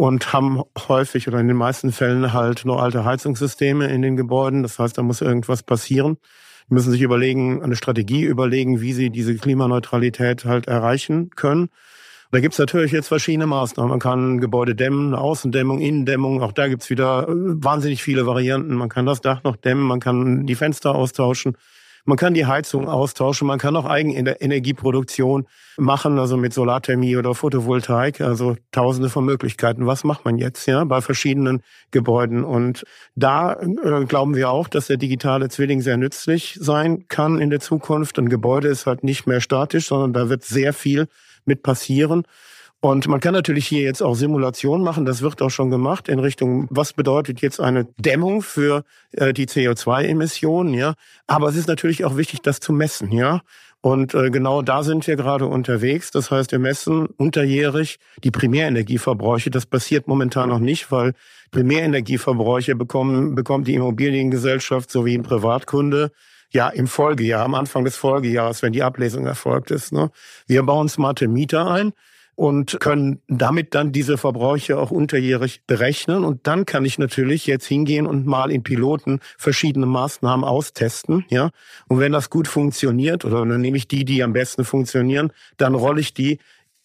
und 0.00 0.32
haben 0.32 0.62
häufig 0.88 1.28
oder 1.28 1.40
in 1.40 1.48
den 1.48 1.58
meisten 1.58 1.92
Fällen 1.92 2.32
halt 2.32 2.64
nur 2.64 2.82
alte 2.82 3.04
Heizungssysteme 3.04 3.86
in 3.88 4.00
den 4.00 4.16
Gebäuden. 4.16 4.62
Das 4.62 4.78
heißt, 4.78 4.96
da 4.96 5.02
muss 5.02 5.20
irgendwas 5.20 5.62
passieren. 5.62 6.16
Die 6.70 6.74
müssen 6.74 6.90
sich 6.90 7.02
überlegen, 7.02 7.62
eine 7.62 7.76
Strategie 7.76 8.22
überlegen, 8.22 8.80
wie 8.80 8.94
sie 8.94 9.10
diese 9.10 9.36
Klimaneutralität 9.36 10.46
halt 10.46 10.68
erreichen 10.68 11.28
können. 11.36 11.68
Da 12.32 12.40
gibt's 12.40 12.58
natürlich 12.58 12.92
jetzt 12.92 13.08
verschiedene 13.08 13.46
Maßnahmen. 13.46 13.90
Man 13.90 13.98
kann 13.98 14.40
Gebäude 14.40 14.74
dämmen, 14.74 15.14
Außendämmung, 15.14 15.80
Innendämmung. 15.80 16.40
Auch 16.40 16.52
da 16.52 16.68
gibt's 16.68 16.88
wieder 16.88 17.28
äh, 17.28 17.32
wahnsinnig 17.34 18.02
viele 18.02 18.24
Varianten. 18.24 18.76
Man 18.76 18.88
kann 18.88 19.04
das 19.04 19.20
Dach 19.20 19.42
noch 19.44 19.56
dämmen, 19.56 19.82
man 19.82 20.00
kann 20.00 20.46
die 20.46 20.54
Fenster 20.54 20.94
austauschen. 20.94 21.58
Man 22.04 22.16
kann 22.16 22.34
die 22.34 22.46
Heizung 22.46 22.88
austauschen, 22.88 23.46
man 23.46 23.58
kann 23.58 23.76
auch 23.76 23.84
Eigenenergieproduktion 23.84 25.46
machen, 25.76 26.18
also 26.18 26.36
mit 26.36 26.52
Solarthermie 26.52 27.16
oder 27.16 27.34
Photovoltaik, 27.34 28.20
also 28.20 28.56
tausende 28.72 29.10
von 29.10 29.24
Möglichkeiten. 29.24 29.86
Was 29.86 30.04
macht 30.04 30.24
man 30.24 30.38
jetzt 30.38 30.66
ja 30.66 30.84
bei 30.84 31.00
verschiedenen 31.00 31.62
Gebäuden? 31.90 32.44
Und 32.44 32.84
da 33.14 33.54
äh, 33.54 34.04
glauben 34.06 34.34
wir 34.34 34.50
auch, 34.50 34.68
dass 34.68 34.86
der 34.86 34.96
digitale 34.96 35.48
Zwilling 35.48 35.80
sehr 35.80 35.96
nützlich 35.96 36.58
sein 36.60 37.06
kann 37.08 37.38
in 37.40 37.50
der 37.50 37.60
Zukunft. 37.60 38.18
Ein 38.18 38.28
Gebäude 38.28 38.68
ist 38.68 38.86
halt 38.86 39.04
nicht 39.04 39.26
mehr 39.26 39.40
statisch, 39.40 39.88
sondern 39.88 40.12
da 40.12 40.28
wird 40.28 40.44
sehr 40.44 40.72
viel 40.72 41.08
mit 41.44 41.62
passieren. 41.62 42.24
Und 42.82 43.08
man 43.08 43.20
kann 43.20 43.34
natürlich 43.34 43.66
hier 43.66 43.82
jetzt 43.82 44.02
auch 44.02 44.14
Simulationen 44.14 44.82
machen, 44.82 45.04
das 45.04 45.20
wird 45.20 45.42
auch 45.42 45.50
schon 45.50 45.70
gemacht 45.70 46.08
in 46.08 46.18
Richtung, 46.18 46.66
was 46.70 46.94
bedeutet 46.94 47.42
jetzt 47.42 47.60
eine 47.60 47.84
Dämmung 47.98 48.40
für 48.40 48.84
äh, 49.12 49.34
die 49.34 49.46
CO2-Emissionen, 49.46 50.72
ja. 50.72 50.94
Aber 51.26 51.48
es 51.48 51.56
ist 51.56 51.68
natürlich 51.68 52.06
auch 52.06 52.16
wichtig, 52.16 52.40
das 52.40 52.58
zu 52.58 52.72
messen, 52.72 53.12
ja. 53.12 53.42
Und 53.82 54.14
äh, 54.14 54.30
genau 54.30 54.62
da 54.62 54.82
sind 54.82 55.06
wir 55.06 55.16
gerade 55.16 55.46
unterwegs. 55.46 56.10
Das 56.10 56.30
heißt, 56.30 56.52
wir 56.52 56.58
messen 56.58 57.06
unterjährig 57.16 57.98
die 58.24 58.30
Primärenergieverbräuche. 58.30 59.50
Das 59.50 59.66
passiert 59.66 60.06
momentan 60.06 60.50
noch 60.50 60.58
nicht, 60.58 60.90
weil 60.90 61.12
Primärenergieverbräuche 61.50 62.76
bekommen, 62.76 63.34
bekommt 63.34 63.68
die 63.68 63.74
Immobiliengesellschaft 63.74 64.90
sowie 64.90 65.16
ein 65.16 65.22
Privatkunde 65.22 66.12
ja 66.52 66.68
im 66.68 66.86
Folgejahr, 66.86 67.44
am 67.44 67.54
Anfang 67.54 67.84
des 67.84 67.96
Folgejahres, 67.96 68.62
wenn 68.62 68.72
die 68.72 68.82
Ablesung 68.82 69.26
erfolgt 69.26 69.70
ist. 69.70 69.92
Ne? 69.92 70.10
Wir 70.46 70.62
bauen 70.62 70.88
smarte 70.88 71.28
Mieter 71.28 71.70
ein 71.70 71.92
und 72.40 72.80
können 72.80 73.20
damit 73.28 73.74
dann 73.74 73.92
diese 73.92 74.16
Verbräuche 74.16 74.78
auch 74.78 74.90
unterjährig 74.90 75.60
berechnen. 75.66 76.24
Und 76.24 76.46
dann 76.46 76.64
kann 76.64 76.86
ich 76.86 76.98
natürlich 76.98 77.46
jetzt 77.46 77.66
hingehen 77.66 78.06
und 78.06 78.24
mal 78.24 78.50
in 78.50 78.62
Piloten 78.62 79.20
verschiedene 79.36 79.84
Maßnahmen 79.84 80.42
austesten. 80.42 81.26
Ja, 81.28 81.50
und 81.88 81.98
wenn 81.98 82.12
das 82.12 82.30
gut 82.30 82.48
funktioniert 82.48 83.26
oder 83.26 83.44
dann 83.44 83.60
nehme 83.60 83.76
ich 83.76 83.88
die, 83.88 84.06
die 84.06 84.22
am 84.22 84.32
besten 84.32 84.64
funktionieren, 84.64 85.34
dann 85.58 85.74
rolle 85.74 86.00
ich 86.00 86.14
die 86.14 86.38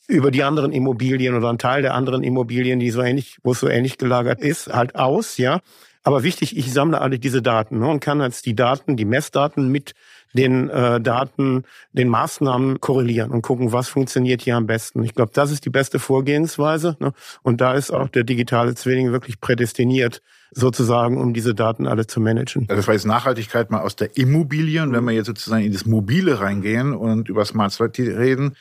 über 0.10 0.30
die 0.30 0.44
anderen 0.44 0.74
Immobilien 0.74 1.36
oder 1.36 1.48
einen 1.48 1.58
Teil 1.58 1.82
der 1.82 1.94
anderen 1.94 2.24
Immobilien, 2.24 2.82
die 2.82 2.92
so 2.92 3.02
ähnlich, 3.02 3.38
wo 3.42 3.54
es 3.54 3.62
so 3.62 3.70
ähnlich 3.70 3.98
gelagert 3.98 4.42
ist, 4.42 4.74
halt 4.74 4.96
aus, 4.96 5.38
ja. 5.38 5.62
Aber 6.04 6.24
wichtig, 6.24 6.58
ich 6.58 6.74
sammle 6.74 7.00
alle 7.00 7.18
diese 7.18 7.42
Daten 7.42 7.80
ne, 7.80 7.88
und 7.88 8.02
kann 8.02 8.20
jetzt 8.20 8.46
die 8.46 8.56
Daten, 8.56 8.98
die 8.98 9.06
Messdaten 9.06 9.70
mit 9.70 9.94
den 10.36 10.70
äh, 10.70 11.00
Daten, 11.02 11.64
den 11.94 12.10
Maßnahmen 12.10 12.80
korrelieren 12.82 13.32
und 13.32 13.42
gucken, 13.42 13.72
was 13.72 13.88
funktioniert 13.88 14.42
hier 14.42 14.56
am 14.58 14.68
besten. 14.68 15.04
Ich 15.04 15.16
glaube, 15.16 15.32
das 15.34 15.52
ist 15.52 15.66
die 15.66 15.70
beste 15.70 15.98
Vorgehensweise. 16.00 16.98
Ne? 17.00 17.14
Und 17.42 17.62
da 17.62 17.74
ist 17.74 17.92
auch 17.92 18.10
der 18.10 18.24
digitale 18.24 18.76
Zwilling 18.76 19.12
wirklich 19.12 19.40
prädestiniert, 19.40 20.22
sozusagen, 20.52 21.18
um 21.18 21.34
diese 21.34 21.56
Daten 21.56 21.88
alle 21.88 22.08
zu 22.08 22.20
managen. 22.20 22.68
Das 22.68 22.88
war 22.88 22.94
jetzt 22.94 23.06
Nachhaltigkeit 23.06 23.72
mal 23.72 23.82
aus 23.82 23.96
der 23.96 24.16
Immobilie. 24.18 24.84
Und 24.84 24.94
wenn 24.94 25.04
wir 25.06 25.14
jetzt 25.14 25.28
sozusagen 25.28 25.64
in 25.64 25.72
das 25.74 25.86
Mobile 25.86 26.40
reingehen 26.40 26.94
und 26.94 27.30
über 27.30 27.46
Smart 27.46 27.72
City 27.72 28.10
reden, 28.10 28.56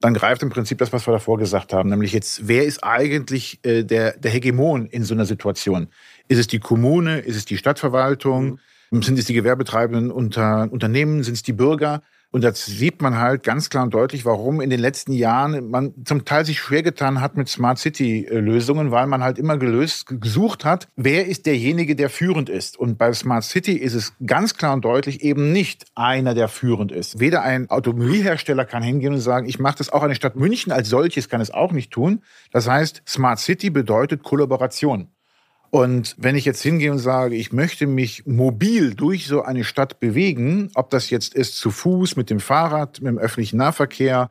dann 0.00 0.14
greift 0.14 0.42
im 0.42 0.50
Prinzip 0.50 0.78
das, 0.78 0.92
was 0.92 1.06
wir 1.06 1.12
davor 1.12 1.38
gesagt 1.38 1.72
haben, 1.72 1.88
nämlich 1.88 2.12
jetzt, 2.12 2.46
wer 2.46 2.64
ist 2.64 2.84
eigentlich 2.84 3.58
äh, 3.64 3.82
der, 3.82 4.16
der 4.16 4.30
Hegemon 4.30 4.86
in 4.86 5.02
so 5.02 5.14
einer 5.14 5.26
Situation? 5.26 5.88
Ist 6.28 6.38
es 6.38 6.46
die 6.46 6.60
Kommune? 6.60 7.18
Ist 7.18 7.36
es 7.36 7.44
die 7.46 7.56
Stadtverwaltung? 7.56 8.44
Mhm. 8.44 8.58
Sind 8.90 9.18
es 9.18 9.26
die 9.26 9.34
gewerbetreibenden 9.34 10.10
Unter 10.10 10.68
Unternehmen? 10.70 11.22
Sind 11.22 11.34
es 11.34 11.42
die 11.42 11.52
Bürger? 11.52 12.02
Und 12.30 12.44
da 12.44 12.52
sieht 12.52 13.00
man 13.00 13.16
halt 13.16 13.42
ganz 13.42 13.70
klar 13.70 13.84
und 13.84 13.94
deutlich, 13.94 14.26
warum 14.26 14.60
in 14.60 14.68
den 14.68 14.80
letzten 14.80 15.12
Jahren 15.12 15.70
man 15.70 15.94
zum 16.04 16.26
Teil 16.26 16.44
sich 16.44 16.60
schwer 16.60 16.82
getan 16.82 17.22
hat 17.22 17.38
mit 17.38 17.48
Smart 17.48 17.78
City 17.78 18.26
Lösungen, 18.30 18.90
weil 18.90 19.06
man 19.06 19.22
halt 19.22 19.38
immer 19.38 19.56
gelöst, 19.56 20.20
gesucht 20.20 20.66
hat, 20.66 20.88
wer 20.94 21.26
ist 21.26 21.46
derjenige, 21.46 21.96
der 21.96 22.10
führend 22.10 22.50
ist. 22.50 22.78
Und 22.78 22.98
bei 22.98 23.14
Smart 23.14 23.44
City 23.44 23.72
ist 23.72 23.94
es 23.94 24.12
ganz 24.26 24.54
klar 24.54 24.74
und 24.74 24.84
deutlich 24.84 25.22
eben 25.22 25.52
nicht 25.52 25.86
einer, 25.94 26.34
der 26.34 26.48
führend 26.48 26.92
ist. 26.92 27.18
Weder 27.18 27.42
ein 27.42 27.70
Automobilhersteller 27.70 28.66
kann 28.66 28.82
hingehen 28.82 29.14
und 29.14 29.20
sagen, 29.20 29.48
ich 29.48 29.58
mache 29.58 29.78
das 29.78 29.90
auch 29.90 30.02
eine 30.02 30.14
Stadt 30.14 30.36
München 30.36 30.70
als 30.70 30.90
solches 30.90 31.30
kann 31.30 31.40
es 31.40 31.50
auch 31.50 31.72
nicht 31.72 31.90
tun. 31.90 32.22
Das 32.52 32.68
heißt, 32.68 33.02
Smart 33.06 33.38
City 33.38 33.70
bedeutet 33.70 34.22
Kollaboration. 34.22 35.08
Und 35.70 36.14
wenn 36.18 36.34
ich 36.34 36.44
jetzt 36.44 36.62
hingehe 36.62 36.90
und 36.90 36.98
sage, 36.98 37.36
ich 37.36 37.52
möchte 37.52 37.86
mich 37.86 38.26
mobil 38.26 38.94
durch 38.94 39.26
so 39.26 39.42
eine 39.42 39.64
Stadt 39.64 40.00
bewegen, 40.00 40.70
ob 40.74 40.90
das 40.90 41.10
jetzt 41.10 41.34
ist 41.34 41.56
zu 41.56 41.70
Fuß, 41.70 42.16
mit 42.16 42.30
dem 42.30 42.40
Fahrrad, 42.40 43.00
mit 43.00 43.08
dem 43.08 43.18
öffentlichen 43.18 43.58
Nahverkehr, 43.58 44.30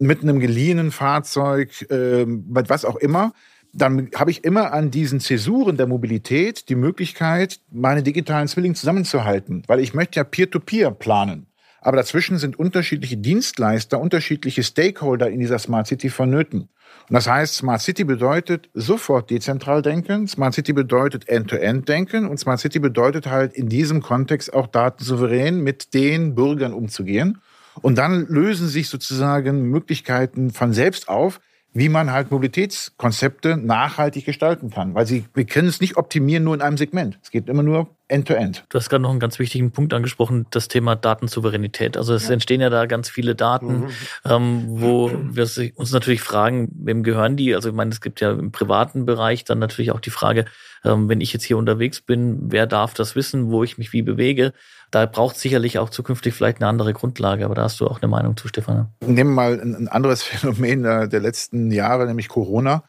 mit 0.00 0.22
einem 0.22 0.40
geliehenen 0.40 0.90
Fahrzeug, 0.90 1.86
äh, 1.90 2.26
mit 2.26 2.68
was 2.68 2.84
auch 2.84 2.96
immer, 2.96 3.32
dann 3.72 4.10
habe 4.14 4.30
ich 4.30 4.44
immer 4.44 4.72
an 4.72 4.90
diesen 4.90 5.20
Zäsuren 5.20 5.76
der 5.76 5.86
Mobilität 5.86 6.68
die 6.68 6.76
Möglichkeit, 6.76 7.60
meine 7.70 8.02
digitalen 8.02 8.48
Zwillinge 8.48 8.74
zusammenzuhalten, 8.74 9.62
weil 9.66 9.80
ich 9.80 9.94
möchte 9.94 10.18
ja 10.18 10.24
Peer-to-Peer 10.24 10.90
-Peer 10.90 10.94
planen. 10.94 11.46
Aber 11.84 11.98
dazwischen 11.98 12.38
sind 12.38 12.58
unterschiedliche 12.58 13.18
Dienstleister, 13.18 14.00
unterschiedliche 14.00 14.62
Stakeholder 14.62 15.30
in 15.30 15.38
dieser 15.38 15.58
Smart 15.58 15.86
City 15.86 16.08
vonnöten. 16.08 16.70
Und 17.08 17.14
das 17.14 17.28
heißt, 17.28 17.56
Smart 17.56 17.82
City 17.82 18.04
bedeutet 18.04 18.70
sofort 18.72 19.30
dezentral 19.30 19.82
denken, 19.82 20.26
Smart 20.26 20.54
City 20.54 20.72
bedeutet 20.72 21.28
End-to-End 21.28 21.86
denken 21.86 22.26
und 22.26 22.38
Smart 22.40 22.58
City 22.58 22.78
bedeutet 22.78 23.26
halt 23.26 23.52
in 23.52 23.68
diesem 23.68 24.00
Kontext 24.00 24.54
auch 24.54 24.66
datensouverän 24.66 25.60
mit 25.60 25.92
den 25.92 26.34
Bürgern 26.34 26.72
umzugehen. 26.72 27.42
Und 27.82 27.98
dann 27.98 28.26
lösen 28.28 28.68
sich 28.68 28.88
sozusagen 28.88 29.64
Möglichkeiten 29.64 30.52
von 30.52 30.72
selbst 30.72 31.08
auf, 31.08 31.38
wie 31.74 31.90
man 31.90 32.12
halt 32.12 32.30
Mobilitätskonzepte 32.30 33.58
nachhaltig 33.58 34.24
gestalten 34.24 34.70
kann. 34.70 34.94
Weil 34.94 35.06
sie, 35.06 35.26
wir 35.34 35.44
können 35.44 35.68
es 35.68 35.82
nicht 35.82 35.98
optimieren 35.98 36.44
nur 36.44 36.54
in 36.54 36.62
einem 36.62 36.78
Segment. 36.78 37.18
Es 37.22 37.30
geht 37.30 37.50
immer 37.50 37.64
nur 37.64 37.90
End-to-End. 38.08 38.58
-End. 38.58 38.64
Du 38.68 38.78
hast 38.78 38.90
gerade 38.90 39.02
noch 39.02 39.10
einen 39.10 39.20
ganz 39.20 39.38
wichtigen 39.38 39.70
Punkt 39.70 39.94
angesprochen, 39.94 40.46
das 40.50 40.68
Thema 40.68 40.94
Datensouveränität. 40.94 41.96
Also 41.96 42.14
es 42.14 42.28
ja. 42.28 42.34
entstehen 42.34 42.60
ja 42.60 42.68
da 42.68 42.84
ganz 42.86 43.08
viele 43.08 43.34
Daten, 43.34 43.80
mhm. 43.80 43.88
ähm, 44.26 44.64
wo 44.68 45.10
wir 45.10 45.48
uns 45.76 45.92
natürlich 45.92 46.20
fragen, 46.20 46.68
wem 46.74 47.02
gehören 47.02 47.36
die? 47.36 47.54
Also 47.54 47.70
ich 47.70 47.74
meine, 47.74 47.90
es 47.92 48.00
gibt 48.00 48.20
ja 48.20 48.32
im 48.32 48.52
privaten 48.52 49.06
Bereich 49.06 49.44
dann 49.44 49.58
natürlich 49.58 49.90
auch 49.90 50.00
die 50.00 50.10
Frage, 50.10 50.44
ähm, 50.84 51.08
wenn 51.08 51.22
ich 51.22 51.32
jetzt 51.32 51.44
hier 51.44 51.56
unterwegs 51.56 52.02
bin, 52.02 52.52
wer 52.52 52.66
darf 52.66 52.92
das 52.92 53.16
wissen, 53.16 53.50
wo 53.50 53.64
ich 53.64 53.78
mich 53.78 53.92
wie 53.92 54.02
bewege? 54.02 54.52
Da 54.90 55.06
braucht 55.06 55.36
sicherlich 55.38 55.78
auch 55.78 55.88
zukünftig 55.88 56.34
vielleicht 56.34 56.58
eine 56.58 56.68
andere 56.68 56.92
Grundlage, 56.92 57.44
aber 57.46 57.54
da 57.54 57.62
hast 57.62 57.80
du 57.80 57.86
auch 57.86 58.02
eine 58.02 58.08
Meinung 58.08 58.36
zu, 58.36 58.48
Stefan. 58.48 58.88
Nehmen 59.00 59.30
wir 59.30 59.34
mal 59.34 59.60
ein 59.60 59.88
anderes 59.88 60.22
Phänomen 60.24 60.82
der 60.82 61.20
letzten 61.20 61.70
Jahre, 61.70 62.06
nämlich 62.06 62.28
Corona. 62.28 62.84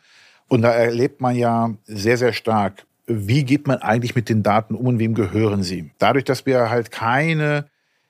Und 0.47 0.61
da 0.61 0.71
erlebt 0.71 1.21
man 1.21 1.35
ja 1.35 1.73
sehr, 1.85 2.17
sehr 2.17 2.33
stark, 2.33 2.85
wie 3.07 3.43
geht 3.43 3.67
man 3.67 3.77
eigentlich 3.77 4.15
mit 4.15 4.29
den 4.29 4.43
Daten 4.43 4.75
um 4.75 4.87
und 4.87 4.99
wem 4.99 5.13
gehören 5.13 5.63
sie? 5.63 5.91
Dadurch, 5.99 6.25
dass 6.25 6.45
wir 6.45 6.69
halt 6.69 6.91
keine 6.91 7.65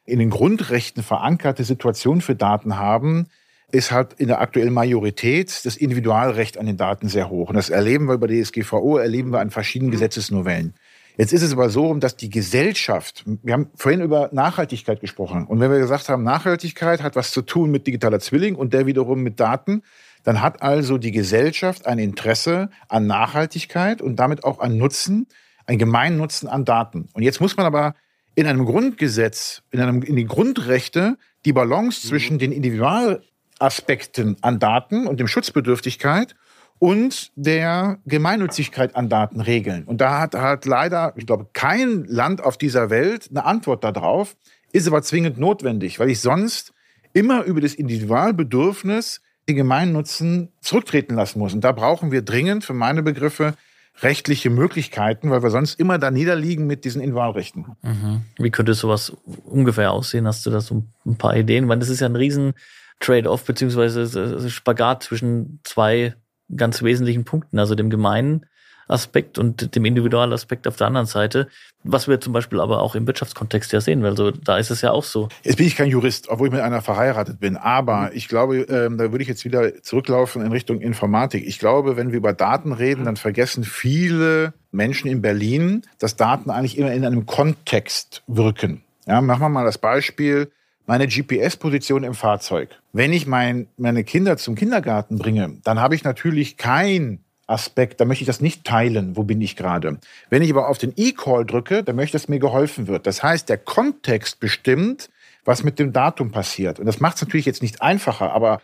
in 0.05 0.19
den 0.19 0.29
Grundrechten 0.29 1.03
verankerte 1.03 1.63
Situation 1.63 2.21
für 2.21 2.35
Daten 2.35 2.77
haben, 2.77 3.27
ist 3.71 3.91
halt 3.91 4.13
in 4.13 4.27
der 4.27 4.39
aktuellen 4.39 4.73
Majorität 4.73 5.65
das 5.65 5.75
Individualrecht 5.75 6.57
an 6.57 6.65
den 6.65 6.77
Daten 6.77 7.09
sehr 7.09 7.29
hoch. 7.29 7.49
Und 7.49 7.55
das 7.55 7.69
erleben 7.69 8.07
wir 8.07 8.17
bei 8.17 8.27
der 8.27 8.41
DSGVO, 8.43 8.97
erleben 8.97 9.31
wir 9.31 9.39
an 9.39 9.49
verschiedenen 9.49 9.89
mhm. 9.89 9.93
Gesetzesnovellen. 9.93 10.73
Jetzt 11.17 11.33
ist 11.33 11.43
es 11.43 11.53
aber 11.53 11.69
so, 11.69 11.93
dass 11.95 12.17
die 12.17 12.29
Gesellschaft, 12.29 13.23
wir 13.25 13.53
haben 13.53 13.69
vorhin 13.75 14.01
über 14.01 14.29
Nachhaltigkeit 14.33 14.99
gesprochen. 14.99 15.45
Und 15.45 15.59
wenn 15.59 15.71
wir 15.71 15.79
gesagt 15.79 16.09
haben, 16.09 16.23
Nachhaltigkeit 16.23 17.01
hat 17.01 17.15
was 17.15 17.31
zu 17.31 17.41
tun 17.41 17.71
mit 17.71 17.87
digitaler 17.87 18.19
Zwilling 18.19 18.55
und 18.55 18.73
der 18.73 18.85
wiederum 18.85 19.23
mit 19.23 19.39
Daten, 19.39 19.81
dann 20.25 20.41
hat 20.41 20.61
also 20.61 20.97
die 20.97 21.11
Gesellschaft 21.11 21.85
ein 21.85 21.99
Interesse 21.99 22.69
an 22.89 23.07
Nachhaltigkeit 23.07 24.01
und 24.01 24.17
damit 24.17 24.43
auch 24.43 24.59
an 24.59 24.75
Nutzen, 24.77 25.27
ein 25.67 25.77
Gemeinnutzen 25.77 26.49
an 26.49 26.65
Daten. 26.65 27.07
Und 27.13 27.23
jetzt 27.23 27.39
muss 27.39 27.55
man 27.55 27.65
aber 27.65 27.95
in 28.33 28.47
einem 28.47 28.65
Grundgesetz, 28.65 29.61
in, 29.71 29.79
einem, 29.79 30.01
in 30.01 30.15
die 30.15 30.25
Grundrechte 30.25 31.17
die 31.45 31.53
Balance 31.53 32.05
mhm. 32.05 32.09
zwischen 32.09 32.39
den 32.39 32.51
Individualaspekten 32.51 34.35
an 34.41 34.59
Daten 34.59 35.07
und 35.07 35.19
dem 35.19 35.27
Schutzbedürftigkeit 35.27 36.35
und 36.79 37.31
der 37.35 37.99
Gemeinnützigkeit 38.05 38.95
an 38.95 39.09
Daten 39.09 39.41
regeln. 39.41 39.83
Und 39.85 40.01
da 40.01 40.19
hat, 40.19 40.33
hat 40.33 40.65
leider, 40.65 41.13
ich 41.15 41.27
glaube, 41.27 41.47
kein 41.53 42.03
Land 42.05 42.43
auf 42.43 42.57
dieser 42.57 42.89
Welt 42.89 43.29
eine 43.29 43.45
Antwort 43.45 43.83
darauf, 43.83 44.35
ist 44.71 44.87
aber 44.87 45.03
zwingend 45.03 45.37
notwendig, 45.37 45.99
weil 45.99 46.09
ich 46.09 46.19
sonst 46.19 46.73
immer 47.13 47.43
über 47.43 47.61
das 47.61 47.75
Individualbedürfnis 47.75 49.21
den 49.47 49.55
Gemeinnutzen 49.55 50.49
zurücktreten 50.61 51.15
lassen 51.15 51.39
muss. 51.39 51.53
Und 51.53 51.61
da 51.61 51.71
brauchen 51.71 52.11
wir 52.11 52.21
dringend 52.21 52.63
für 52.63 52.73
meine 52.73 53.03
Begriffe 53.03 53.53
rechtliche 54.01 54.49
Möglichkeiten, 54.49 55.29
weil 55.31 55.41
wir 55.41 55.51
sonst 55.51 55.79
immer 55.79 55.97
da 55.97 56.11
niederliegen 56.11 56.67
mit 56.67 56.83
diesen 56.83 57.01
Individualrechten. 57.01 57.77
Mhm. 57.81 58.21
Wie 58.37 58.51
könnte 58.51 58.73
sowas 58.73 59.15
ungefähr 59.45 59.91
aussehen? 59.91 60.27
Hast 60.27 60.45
du 60.45 60.49
da 60.49 60.59
so 60.59 60.83
ein 61.05 61.17
paar 61.17 61.35
Ideen? 61.37 61.69
Weil 61.69 61.79
das 61.79 61.89
ist 61.89 62.01
ja 62.01 62.07
ein 62.07 62.15
riesen 62.15 62.53
Trade-off 62.99 63.45
beziehungsweise 63.45 64.49
Spagat 64.49 65.03
zwischen 65.03 65.59
zwei 65.63 66.15
ganz 66.55 66.83
wesentlichen 66.83 67.23
Punkten, 67.23 67.57
also 67.59 67.75
dem 67.75 67.89
gemeinen 67.89 68.45
Aspekt 68.87 69.37
und 69.37 69.75
dem 69.75 69.85
Individualaspekt 69.85 70.67
auf 70.67 70.75
der 70.75 70.87
anderen 70.87 71.07
Seite, 71.07 71.47
was 71.83 72.07
wir 72.07 72.19
zum 72.19 72.33
Beispiel 72.33 72.59
aber 72.59 72.81
auch 72.81 72.95
im 72.95 73.07
Wirtschaftskontext 73.07 73.71
ja 73.71 73.81
sehen, 73.81 74.03
weil 74.03 74.15
so 74.15 74.31
da 74.31 74.57
ist 74.57 74.69
es 74.69 74.81
ja 74.81 74.91
auch 74.91 75.03
so. 75.03 75.29
Jetzt 75.43 75.57
bin 75.57 75.67
ich 75.67 75.75
kein 75.75 75.89
Jurist, 75.89 76.29
obwohl 76.29 76.47
ich 76.47 76.53
mit 76.53 76.61
einer 76.61 76.81
verheiratet 76.81 77.39
bin, 77.39 77.57
aber 77.57 78.11
ich 78.13 78.27
glaube, 78.27 78.57
ähm, 78.61 78.97
da 78.97 79.11
würde 79.11 79.21
ich 79.21 79.27
jetzt 79.27 79.45
wieder 79.45 79.81
zurücklaufen 79.81 80.43
in 80.43 80.51
Richtung 80.51 80.81
Informatik. 80.81 81.45
Ich 81.45 81.59
glaube, 81.59 81.97
wenn 81.97 82.11
wir 82.11 82.17
über 82.17 82.33
Daten 82.33 82.71
reden, 82.71 83.05
dann 83.05 83.17
vergessen 83.17 83.63
viele 83.63 84.53
Menschen 84.71 85.09
in 85.09 85.21
Berlin, 85.21 85.83
dass 85.99 86.15
Daten 86.15 86.49
eigentlich 86.49 86.77
immer 86.77 86.93
in 86.93 87.05
einem 87.05 87.25
Kontext 87.25 88.23
wirken. 88.27 88.83
Ja, 89.07 89.21
machen 89.21 89.41
wir 89.41 89.49
mal 89.49 89.65
das 89.65 89.77
Beispiel 89.77 90.51
meine 90.87 91.07
GPS-Position 91.07 92.03
im 92.03 92.13
Fahrzeug. 92.13 92.69
Wenn 92.93 93.13
ich 93.13 93.25
mein, 93.25 93.67
meine 93.77 94.03
Kinder 94.03 94.37
zum 94.37 94.55
Kindergarten 94.55 95.17
bringe, 95.17 95.57
dann 95.63 95.79
habe 95.79 95.95
ich 95.95 96.03
natürlich 96.03 96.57
kein 96.57 97.24
Aspekt, 97.47 97.99
da 97.99 98.05
möchte 98.05 98.23
ich 98.23 98.27
das 98.27 98.41
nicht 98.41 98.63
teilen, 98.63 99.15
wo 99.15 99.23
bin 99.23 99.41
ich 99.41 99.55
gerade. 99.55 99.99
Wenn 100.29 100.41
ich 100.41 100.51
aber 100.51 100.67
auf 100.69 100.77
den 100.77 100.93
E-Call 100.95 101.45
drücke, 101.45 101.83
dann 101.83 101.95
möchte 101.95 102.17
ich, 102.17 102.23
dass 102.23 102.29
mir 102.29 102.39
geholfen 102.39 102.87
wird. 102.87 103.05
Das 103.05 103.21
heißt, 103.21 103.49
der 103.49 103.57
Kontext 103.57 104.39
bestimmt, 104.39 105.09
was 105.43 105.63
mit 105.63 105.77
dem 105.77 105.93
Datum 105.93 106.31
passiert. 106.31 106.79
Und 106.79 106.87
das 106.87 106.99
macht 106.99 107.17
es 107.17 107.21
natürlich 107.21 107.45
jetzt 107.45 107.61
nicht 107.61 107.81
einfacher, 107.81 108.33
aber 108.33 108.61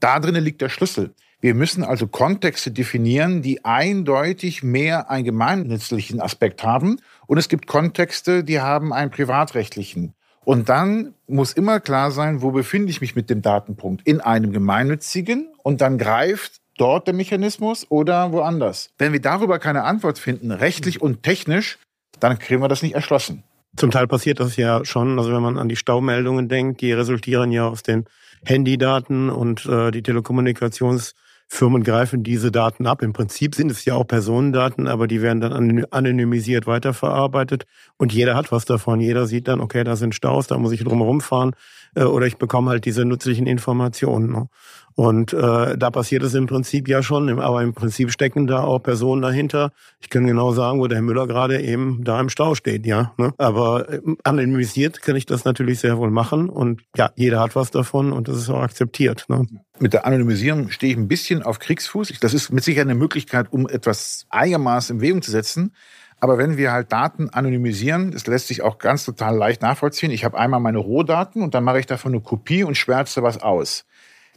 da 0.00 0.18
drinnen 0.18 0.42
liegt 0.42 0.60
der 0.60 0.68
Schlüssel. 0.68 1.14
Wir 1.40 1.54
müssen 1.54 1.84
also 1.84 2.06
Kontexte 2.06 2.70
definieren, 2.70 3.42
die 3.42 3.64
eindeutig 3.64 4.62
mehr 4.62 5.10
einen 5.10 5.24
gemeinnützlichen 5.24 6.20
Aspekt 6.20 6.62
haben. 6.62 7.00
Und 7.26 7.38
es 7.38 7.48
gibt 7.48 7.66
Kontexte, 7.66 8.42
die 8.44 8.60
haben 8.60 8.92
einen 8.92 9.10
privatrechtlichen. 9.10 10.14
Und 10.44 10.68
dann 10.68 11.14
muss 11.26 11.52
immer 11.52 11.80
klar 11.80 12.10
sein, 12.10 12.42
wo 12.42 12.50
befinde 12.50 12.90
ich 12.90 13.00
mich 13.00 13.14
mit 13.14 13.30
dem 13.30 13.42
Datenpunkt? 13.42 14.06
In 14.06 14.20
einem 14.20 14.52
gemeinnützigen 14.52 15.48
und 15.62 15.80
dann 15.80 15.98
greift 15.98 16.60
dort 16.78 17.06
der 17.06 17.14
Mechanismus 17.14 17.86
oder 17.90 18.32
woanders? 18.32 18.90
Wenn 18.98 19.12
wir 19.12 19.20
darüber 19.20 19.58
keine 19.58 19.84
Antwort 19.84 20.18
finden, 20.18 20.50
rechtlich 20.50 21.00
und 21.00 21.22
technisch, 21.22 21.78
dann 22.20 22.38
kriegen 22.38 22.62
wir 22.62 22.68
das 22.68 22.82
nicht 22.82 22.94
erschlossen. 22.94 23.44
Zum 23.76 23.90
Teil 23.90 24.06
passiert 24.06 24.40
das 24.40 24.56
ja 24.56 24.84
schon. 24.84 25.18
Also 25.18 25.32
wenn 25.32 25.42
man 25.42 25.58
an 25.58 25.68
die 25.68 25.76
Staumeldungen 25.76 26.48
denkt, 26.48 26.80
die 26.80 26.92
resultieren 26.92 27.50
ja 27.50 27.68
aus 27.68 27.82
den 27.82 28.04
Handydaten 28.44 29.30
und 29.30 29.66
äh, 29.66 29.90
die 29.90 30.02
Telekommunikations 30.02 31.14
Firmen 31.48 31.82
greifen 31.82 32.22
diese 32.22 32.50
Daten 32.50 32.86
ab. 32.86 33.02
Im 33.02 33.12
Prinzip 33.12 33.54
sind 33.54 33.70
es 33.70 33.84
ja 33.84 33.94
auch 33.94 34.06
Personendaten, 34.06 34.88
aber 34.88 35.06
die 35.06 35.22
werden 35.22 35.40
dann 35.40 35.84
anonymisiert 35.90 36.66
weiterverarbeitet 36.66 37.64
und 37.96 38.12
jeder 38.12 38.34
hat 38.34 38.50
was 38.50 38.64
davon. 38.64 39.00
Jeder 39.00 39.26
sieht 39.26 39.48
dann, 39.48 39.60
okay, 39.60 39.84
da 39.84 39.96
sind 39.96 40.14
Staus, 40.14 40.46
da 40.46 40.58
muss 40.58 40.72
ich 40.72 40.82
drumherum 40.82 41.20
fahren 41.20 41.52
äh, 41.94 42.04
oder 42.04 42.26
ich 42.26 42.38
bekomme 42.38 42.70
halt 42.70 42.84
diese 42.84 43.04
nützlichen 43.04 43.46
Informationen. 43.46 44.32
Ne? 44.32 44.48
Und 44.96 45.32
äh, 45.32 45.76
da 45.76 45.90
passiert 45.90 46.22
es 46.22 46.34
im 46.34 46.46
Prinzip 46.46 46.88
ja 46.88 47.02
schon, 47.02 47.40
aber 47.40 47.62
im 47.62 47.74
Prinzip 47.74 48.12
stecken 48.12 48.46
da 48.46 48.62
auch 48.62 48.78
Personen 48.78 49.22
dahinter. 49.22 49.72
Ich 50.00 50.08
kann 50.08 50.26
genau 50.26 50.52
sagen, 50.52 50.78
wo 50.78 50.86
der 50.86 50.98
Herr 50.98 51.02
Müller 51.02 51.26
gerade 51.26 51.60
eben 51.60 52.04
da 52.04 52.20
im 52.20 52.28
Stau 52.28 52.54
steht, 52.54 52.86
ja. 52.86 53.12
Ne? 53.18 53.32
Aber 53.36 53.88
äh, 53.88 54.00
anonymisiert 54.22 55.02
kann 55.02 55.16
ich 55.16 55.26
das 55.26 55.44
natürlich 55.44 55.80
sehr 55.80 55.98
wohl 55.98 56.10
machen 56.10 56.48
und 56.48 56.82
ja, 56.96 57.10
jeder 57.16 57.40
hat 57.40 57.56
was 57.56 57.72
davon 57.72 58.12
und 58.12 58.28
das 58.28 58.36
ist 58.36 58.50
auch 58.50 58.62
akzeptiert. 58.62 59.24
Ne? 59.28 59.46
Mit 59.80 59.94
der 59.94 60.06
Anonymisierung 60.06 60.70
stehe 60.70 60.92
ich 60.92 60.98
ein 60.98 61.08
bisschen 61.08 61.42
auf 61.42 61.58
Kriegsfuß. 61.58 62.12
Das 62.20 62.32
ist 62.32 62.52
mit 62.52 62.62
Sicherheit 62.62 62.86
eine 62.86 62.94
Möglichkeit, 62.94 63.48
um 63.50 63.68
etwas 63.68 64.26
einigermaßen 64.30 64.94
in 64.94 65.00
Bewegung 65.00 65.22
zu 65.22 65.32
setzen. 65.32 65.72
Aber 66.20 66.38
wenn 66.38 66.56
wir 66.56 66.70
halt 66.70 66.92
Daten 66.92 67.28
anonymisieren, 67.30 68.12
das 68.12 68.26
lässt 68.26 68.46
sich 68.46 68.62
auch 68.62 68.78
ganz 68.78 69.04
total 69.04 69.36
leicht 69.36 69.60
nachvollziehen. 69.60 70.12
Ich 70.12 70.24
habe 70.24 70.38
einmal 70.38 70.60
meine 70.60 70.78
Rohdaten 70.78 71.42
und 71.42 71.54
dann 71.54 71.64
mache 71.64 71.80
ich 71.80 71.86
davon 71.86 72.12
eine 72.12 72.22
Kopie 72.22 72.62
und 72.62 72.76
schwärze 72.76 73.22
was 73.22 73.42
aus. 73.42 73.84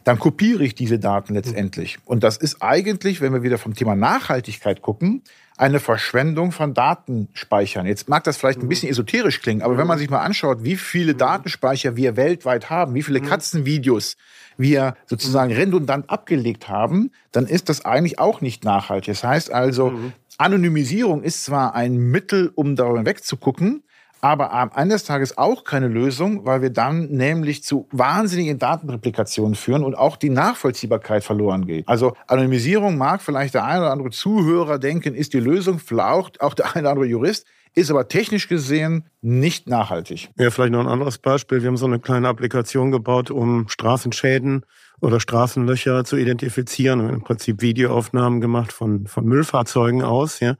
Dann 0.04 0.18
kopiere 0.18 0.64
ich 0.64 0.74
diese 0.74 0.98
Daten 0.98 1.34
letztendlich. 1.34 1.98
Und 2.04 2.24
das 2.24 2.36
ist 2.36 2.62
eigentlich, 2.62 3.20
wenn 3.20 3.32
wir 3.32 3.42
wieder 3.42 3.58
vom 3.58 3.74
Thema 3.74 3.94
Nachhaltigkeit 3.94 4.82
gucken, 4.82 5.22
eine 5.58 5.80
Verschwendung 5.80 6.52
von 6.52 6.72
Datenspeichern. 6.72 7.84
Jetzt 7.84 8.08
mag 8.08 8.24
das 8.24 8.36
vielleicht 8.36 8.60
ein 8.60 8.68
bisschen 8.68 8.88
esoterisch 8.88 9.40
klingen, 9.42 9.62
aber 9.62 9.76
wenn 9.76 9.88
man 9.88 9.98
sich 9.98 10.08
mal 10.08 10.20
anschaut, 10.20 10.62
wie 10.62 10.76
viele 10.76 11.14
Datenspeicher 11.14 11.96
wir 11.96 12.16
weltweit 12.16 12.70
haben, 12.70 12.94
wie 12.94 13.02
viele 13.02 13.20
Katzenvideos 13.20 14.16
wir 14.56 14.94
sozusagen 15.06 15.52
redundant 15.52 16.08
abgelegt 16.10 16.68
haben, 16.68 17.10
dann 17.32 17.46
ist 17.46 17.68
das 17.68 17.84
eigentlich 17.84 18.18
auch 18.18 18.40
nicht 18.40 18.64
nachhaltig. 18.64 19.14
Das 19.14 19.24
heißt 19.24 19.52
also, 19.52 19.92
Anonymisierung 20.38 21.22
ist 21.22 21.44
zwar 21.44 21.74
ein 21.74 21.96
Mittel, 21.96 22.52
um 22.54 22.76
darüber 22.76 23.04
wegzugucken, 23.04 23.82
aber 24.20 24.52
am 24.52 24.70
Ende 24.74 24.94
des 24.94 25.04
Tages 25.04 25.38
auch 25.38 25.64
keine 25.64 25.88
Lösung, 25.88 26.44
weil 26.44 26.62
wir 26.62 26.70
dann 26.70 27.08
nämlich 27.10 27.62
zu 27.62 27.88
wahnsinnigen 27.92 28.58
Datenreplikationen 28.58 29.54
führen 29.54 29.84
und 29.84 29.94
auch 29.94 30.16
die 30.16 30.30
Nachvollziehbarkeit 30.30 31.24
verloren 31.24 31.66
geht. 31.66 31.88
Also 31.88 32.16
Anonymisierung 32.26 32.98
mag 32.98 33.22
vielleicht 33.22 33.54
der 33.54 33.64
eine 33.64 33.80
oder 33.80 33.92
andere 33.92 34.10
Zuhörer 34.10 34.78
denken, 34.78 35.14
ist 35.14 35.34
die 35.34 35.40
Lösung, 35.40 35.78
vielleicht 35.78 36.40
auch 36.40 36.54
der 36.54 36.74
eine 36.74 36.82
oder 36.82 36.90
andere 36.90 37.06
Jurist, 37.06 37.46
ist 37.74 37.90
aber 37.90 38.08
technisch 38.08 38.48
gesehen 38.48 39.04
nicht 39.20 39.68
nachhaltig. 39.68 40.30
Ja, 40.36 40.50
vielleicht 40.50 40.72
noch 40.72 40.80
ein 40.80 40.88
anderes 40.88 41.18
Beispiel. 41.18 41.62
Wir 41.62 41.68
haben 41.68 41.76
so 41.76 41.86
eine 41.86 42.00
kleine 42.00 42.28
Applikation 42.28 42.90
gebaut, 42.90 43.30
um 43.30 43.68
Straßenschäden 43.68 44.64
oder 45.00 45.20
Straßenlöcher 45.20 46.04
zu 46.04 46.16
identifizieren. 46.16 47.08
Im 47.08 47.22
Prinzip 47.22 47.62
Videoaufnahmen 47.62 48.40
gemacht 48.40 48.72
von, 48.72 49.06
von 49.06 49.24
Müllfahrzeugen 49.26 50.02
aus, 50.02 50.40
ja 50.40 50.56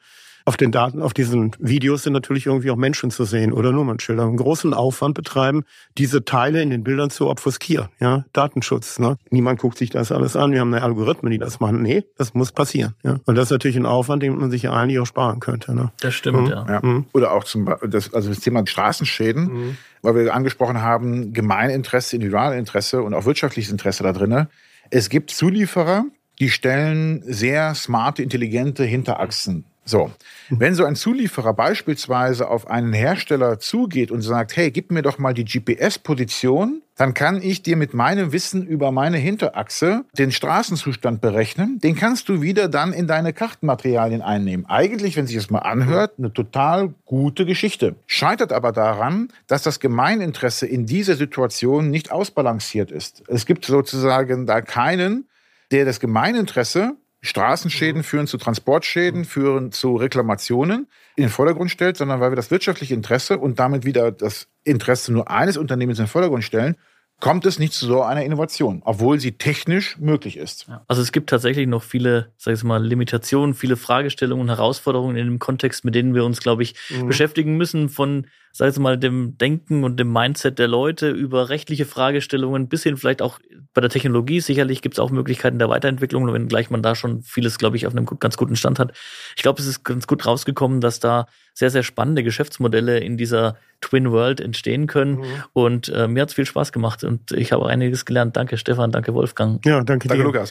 auf 0.48 0.56
den 0.56 0.72
Daten, 0.72 1.02
auf 1.02 1.12
diesen 1.12 1.52
Videos 1.58 2.04
sind 2.04 2.14
natürlich 2.14 2.46
irgendwie 2.46 2.70
auch 2.70 2.76
Menschen 2.76 3.10
zu 3.10 3.24
sehen 3.24 3.52
oder 3.52 3.70
Nummernschilder. 3.70 4.22
Einen 4.22 4.38
großen 4.38 4.72
Aufwand 4.72 5.12
betreiben, 5.14 5.64
diese 5.98 6.24
Teile 6.24 6.62
in 6.62 6.70
den 6.70 6.82
Bildern 6.84 7.10
zu 7.10 7.28
obfuskieren. 7.28 7.88
Ja, 8.00 8.24
Datenschutz. 8.32 8.98
Ne? 8.98 9.18
Niemand 9.28 9.60
guckt 9.60 9.76
sich 9.76 9.90
das 9.90 10.10
alles 10.10 10.36
an. 10.36 10.52
Wir 10.52 10.60
haben 10.60 10.72
eine 10.72 10.82
Algorithmen, 10.82 11.30
die 11.30 11.36
das 11.38 11.60
machen. 11.60 11.82
Nee, 11.82 12.04
das 12.16 12.32
muss 12.32 12.50
passieren. 12.52 12.94
Ja? 13.04 13.18
Und 13.26 13.34
das 13.34 13.44
ist 13.48 13.50
natürlich 13.50 13.76
ein 13.76 13.84
Aufwand, 13.84 14.22
den 14.22 14.38
man 14.38 14.50
sich 14.50 14.62
ja 14.62 14.72
eigentlich 14.72 14.98
auch 15.00 15.06
sparen 15.06 15.38
könnte. 15.38 15.74
Ne? 15.74 15.92
Das 16.00 16.14
stimmt, 16.14 16.40
Mhm. 16.44 16.46
ja. 16.46 16.66
Ja. 16.66 16.80
Mhm. 16.82 17.04
Oder 17.12 17.32
auch 17.32 17.44
zum 17.44 17.66
Beispiel 17.66 17.90
das, 17.90 18.14
also 18.14 18.30
das 18.30 18.40
Thema 18.40 18.66
Straßenschäden, 18.66 19.44
Mhm. 19.52 19.76
weil 20.00 20.14
wir 20.14 20.34
angesprochen 20.34 20.80
haben, 20.80 21.34
Gemeininteresse, 21.34 22.16
Individualinteresse 22.16 23.02
und 23.02 23.12
auch 23.12 23.26
wirtschaftliches 23.26 23.70
Interesse 23.70 24.02
da 24.02 24.14
drinne. 24.14 24.48
Es 24.88 25.10
gibt 25.10 25.30
Zulieferer, 25.30 26.06
die 26.38 26.48
stellen 26.48 27.22
sehr 27.26 27.74
smarte, 27.74 28.22
intelligente 28.22 28.84
Hinterachsen. 28.84 29.64
So, 29.88 30.10
wenn 30.50 30.74
so 30.74 30.84
ein 30.84 30.96
Zulieferer 30.96 31.54
beispielsweise 31.54 32.50
auf 32.50 32.68
einen 32.68 32.92
Hersteller 32.92 33.58
zugeht 33.58 34.10
und 34.10 34.20
sagt, 34.20 34.54
hey, 34.54 34.70
gib 34.70 34.90
mir 34.90 35.00
doch 35.00 35.16
mal 35.16 35.32
die 35.32 35.46
GPS-Position, 35.46 36.82
dann 36.94 37.14
kann 37.14 37.40
ich 37.40 37.62
dir 37.62 37.76
mit 37.76 37.94
meinem 37.94 38.32
Wissen 38.32 38.66
über 38.66 38.92
meine 38.92 39.16
Hinterachse 39.16 40.04
den 40.18 40.30
Straßenzustand 40.30 41.22
berechnen. 41.22 41.78
Den 41.78 41.96
kannst 41.96 42.28
du 42.28 42.42
wieder 42.42 42.68
dann 42.68 42.92
in 42.92 43.06
deine 43.06 43.32
Kartenmaterialien 43.32 44.20
einnehmen. 44.20 44.66
Eigentlich, 44.66 45.16
wenn 45.16 45.26
sich 45.26 45.36
das 45.36 45.48
mal 45.48 45.60
anhört, 45.60 46.18
eine 46.18 46.34
total 46.34 46.92
gute 47.06 47.46
Geschichte. 47.46 47.94
Scheitert 48.06 48.52
aber 48.52 48.72
daran, 48.72 49.28
dass 49.46 49.62
das 49.62 49.80
Gemeininteresse 49.80 50.66
in 50.66 50.84
dieser 50.84 51.14
Situation 51.14 51.88
nicht 51.88 52.12
ausbalanciert 52.12 52.90
ist. 52.90 53.22
Es 53.26 53.46
gibt 53.46 53.64
sozusagen 53.64 54.44
da 54.44 54.60
keinen, 54.60 55.28
der 55.70 55.86
das 55.86 55.98
Gemeininteresse 55.98 56.96
Straßenschäden 57.20 58.02
führen 58.04 58.26
zu 58.26 58.38
Transportschäden, 58.38 59.24
führen 59.24 59.72
zu 59.72 59.96
Reklamationen 59.96 60.86
in 61.16 61.24
den 61.24 61.30
Vordergrund 61.30 61.70
stellt, 61.70 61.96
sondern 61.96 62.20
weil 62.20 62.30
wir 62.30 62.36
das 62.36 62.50
wirtschaftliche 62.50 62.94
Interesse 62.94 63.38
und 63.38 63.58
damit 63.58 63.84
wieder 63.84 64.12
das 64.12 64.48
Interesse 64.64 65.12
nur 65.12 65.30
eines 65.30 65.56
Unternehmens 65.56 65.98
in 65.98 66.04
den 66.04 66.10
Vordergrund 66.10 66.44
stellen, 66.44 66.76
kommt 67.20 67.44
es 67.46 67.58
nicht 67.58 67.72
zu 67.72 67.86
so 67.86 68.02
einer 68.02 68.22
Innovation, 68.24 68.80
obwohl 68.84 69.18
sie 69.18 69.32
technisch 69.32 69.98
möglich 69.98 70.36
ist. 70.36 70.68
Also 70.86 71.02
es 71.02 71.10
gibt 71.10 71.28
tatsächlich 71.30 71.66
noch 71.66 71.82
viele, 71.82 72.32
sag 72.36 72.54
ich 72.54 72.62
mal, 72.62 72.80
Limitationen, 72.84 73.54
viele 73.56 73.76
Fragestellungen 73.76 74.42
und 74.42 74.48
Herausforderungen 74.48 75.16
in 75.16 75.26
dem 75.26 75.38
Kontext, 75.40 75.84
mit 75.84 75.96
denen 75.96 76.14
wir 76.14 76.24
uns, 76.24 76.38
glaube 76.40 76.62
ich, 76.62 76.76
Mhm. 76.90 77.08
beschäftigen 77.08 77.56
müssen, 77.56 77.88
von, 77.88 78.28
sag 78.52 78.70
ich 78.70 78.78
mal, 78.78 78.98
dem 78.98 79.36
Denken 79.38 79.84
und 79.84 79.98
dem 79.98 80.12
Mindset 80.12 80.58
der 80.58 80.68
Leute 80.68 81.10
über 81.10 81.48
rechtliche 81.48 81.84
Fragestellungen 81.84 82.68
bis 82.68 82.82
hin 82.82 82.96
vielleicht 82.96 83.22
auch 83.22 83.38
bei 83.74 83.80
der 83.80 83.90
Technologie. 83.90 84.40
Sicherlich 84.40 84.82
gibt 84.82 84.96
es 84.96 84.98
auch 84.98 85.10
Möglichkeiten 85.10 85.58
der 85.58 85.68
Weiterentwicklung, 85.68 86.32
wenngleich 86.32 86.70
man 86.70 86.82
da 86.82 86.94
schon 86.94 87.22
vieles, 87.22 87.58
glaube 87.58 87.76
ich, 87.76 87.86
auf 87.86 87.94
einem 87.94 88.06
ganz 88.06 88.36
guten 88.36 88.56
Stand 88.56 88.78
hat. 88.78 88.92
Ich 89.36 89.42
glaube, 89.42 89.60
es 89.60 89.66
ist 89.66 89.84
ganz 89.84 90.06
gut 90.06 90.26
rausgekommen, 90.26 90.80
dass 90.80 91.00
da 91.00 91.26
sehr, 91.54 91.70
sehr 91.70 91.82
spannende 91.82 92.22
Geschäftsmodelle 92.22 92.98
in 92.98 93.16
dieser 93.16 93.56
Twin 93.80 94.10
World 94.10 94.40
entstehen 94.40 94.86
können. 94.86 95.18
Mhm. 95.18 95.24
Und 95.52 95.88
äh, 95.88 96.08
mir 96.08 96.22
hat 96.22 96.30
es 96.30 96.34
viel 96.34 96.46
Spaß 96.46 96.72
gemacht 96.72 97.04
und 97.04 97.32
ich 97.32 97.52
habe 97.52 97.66
einiges 97.66 98.04
gelernt. 98.04 98.36
Danke, 98.36 98.56
Stefan, 98.56 98.92
danke, 98.92 99.14
Wolfgang. 99.14 99.64
Ja, 99.64 99.82
danke, 99.82 100.08
Danke, 100.08 100.22
dir. 100.22 100.26
Lukas. 100.26 100.50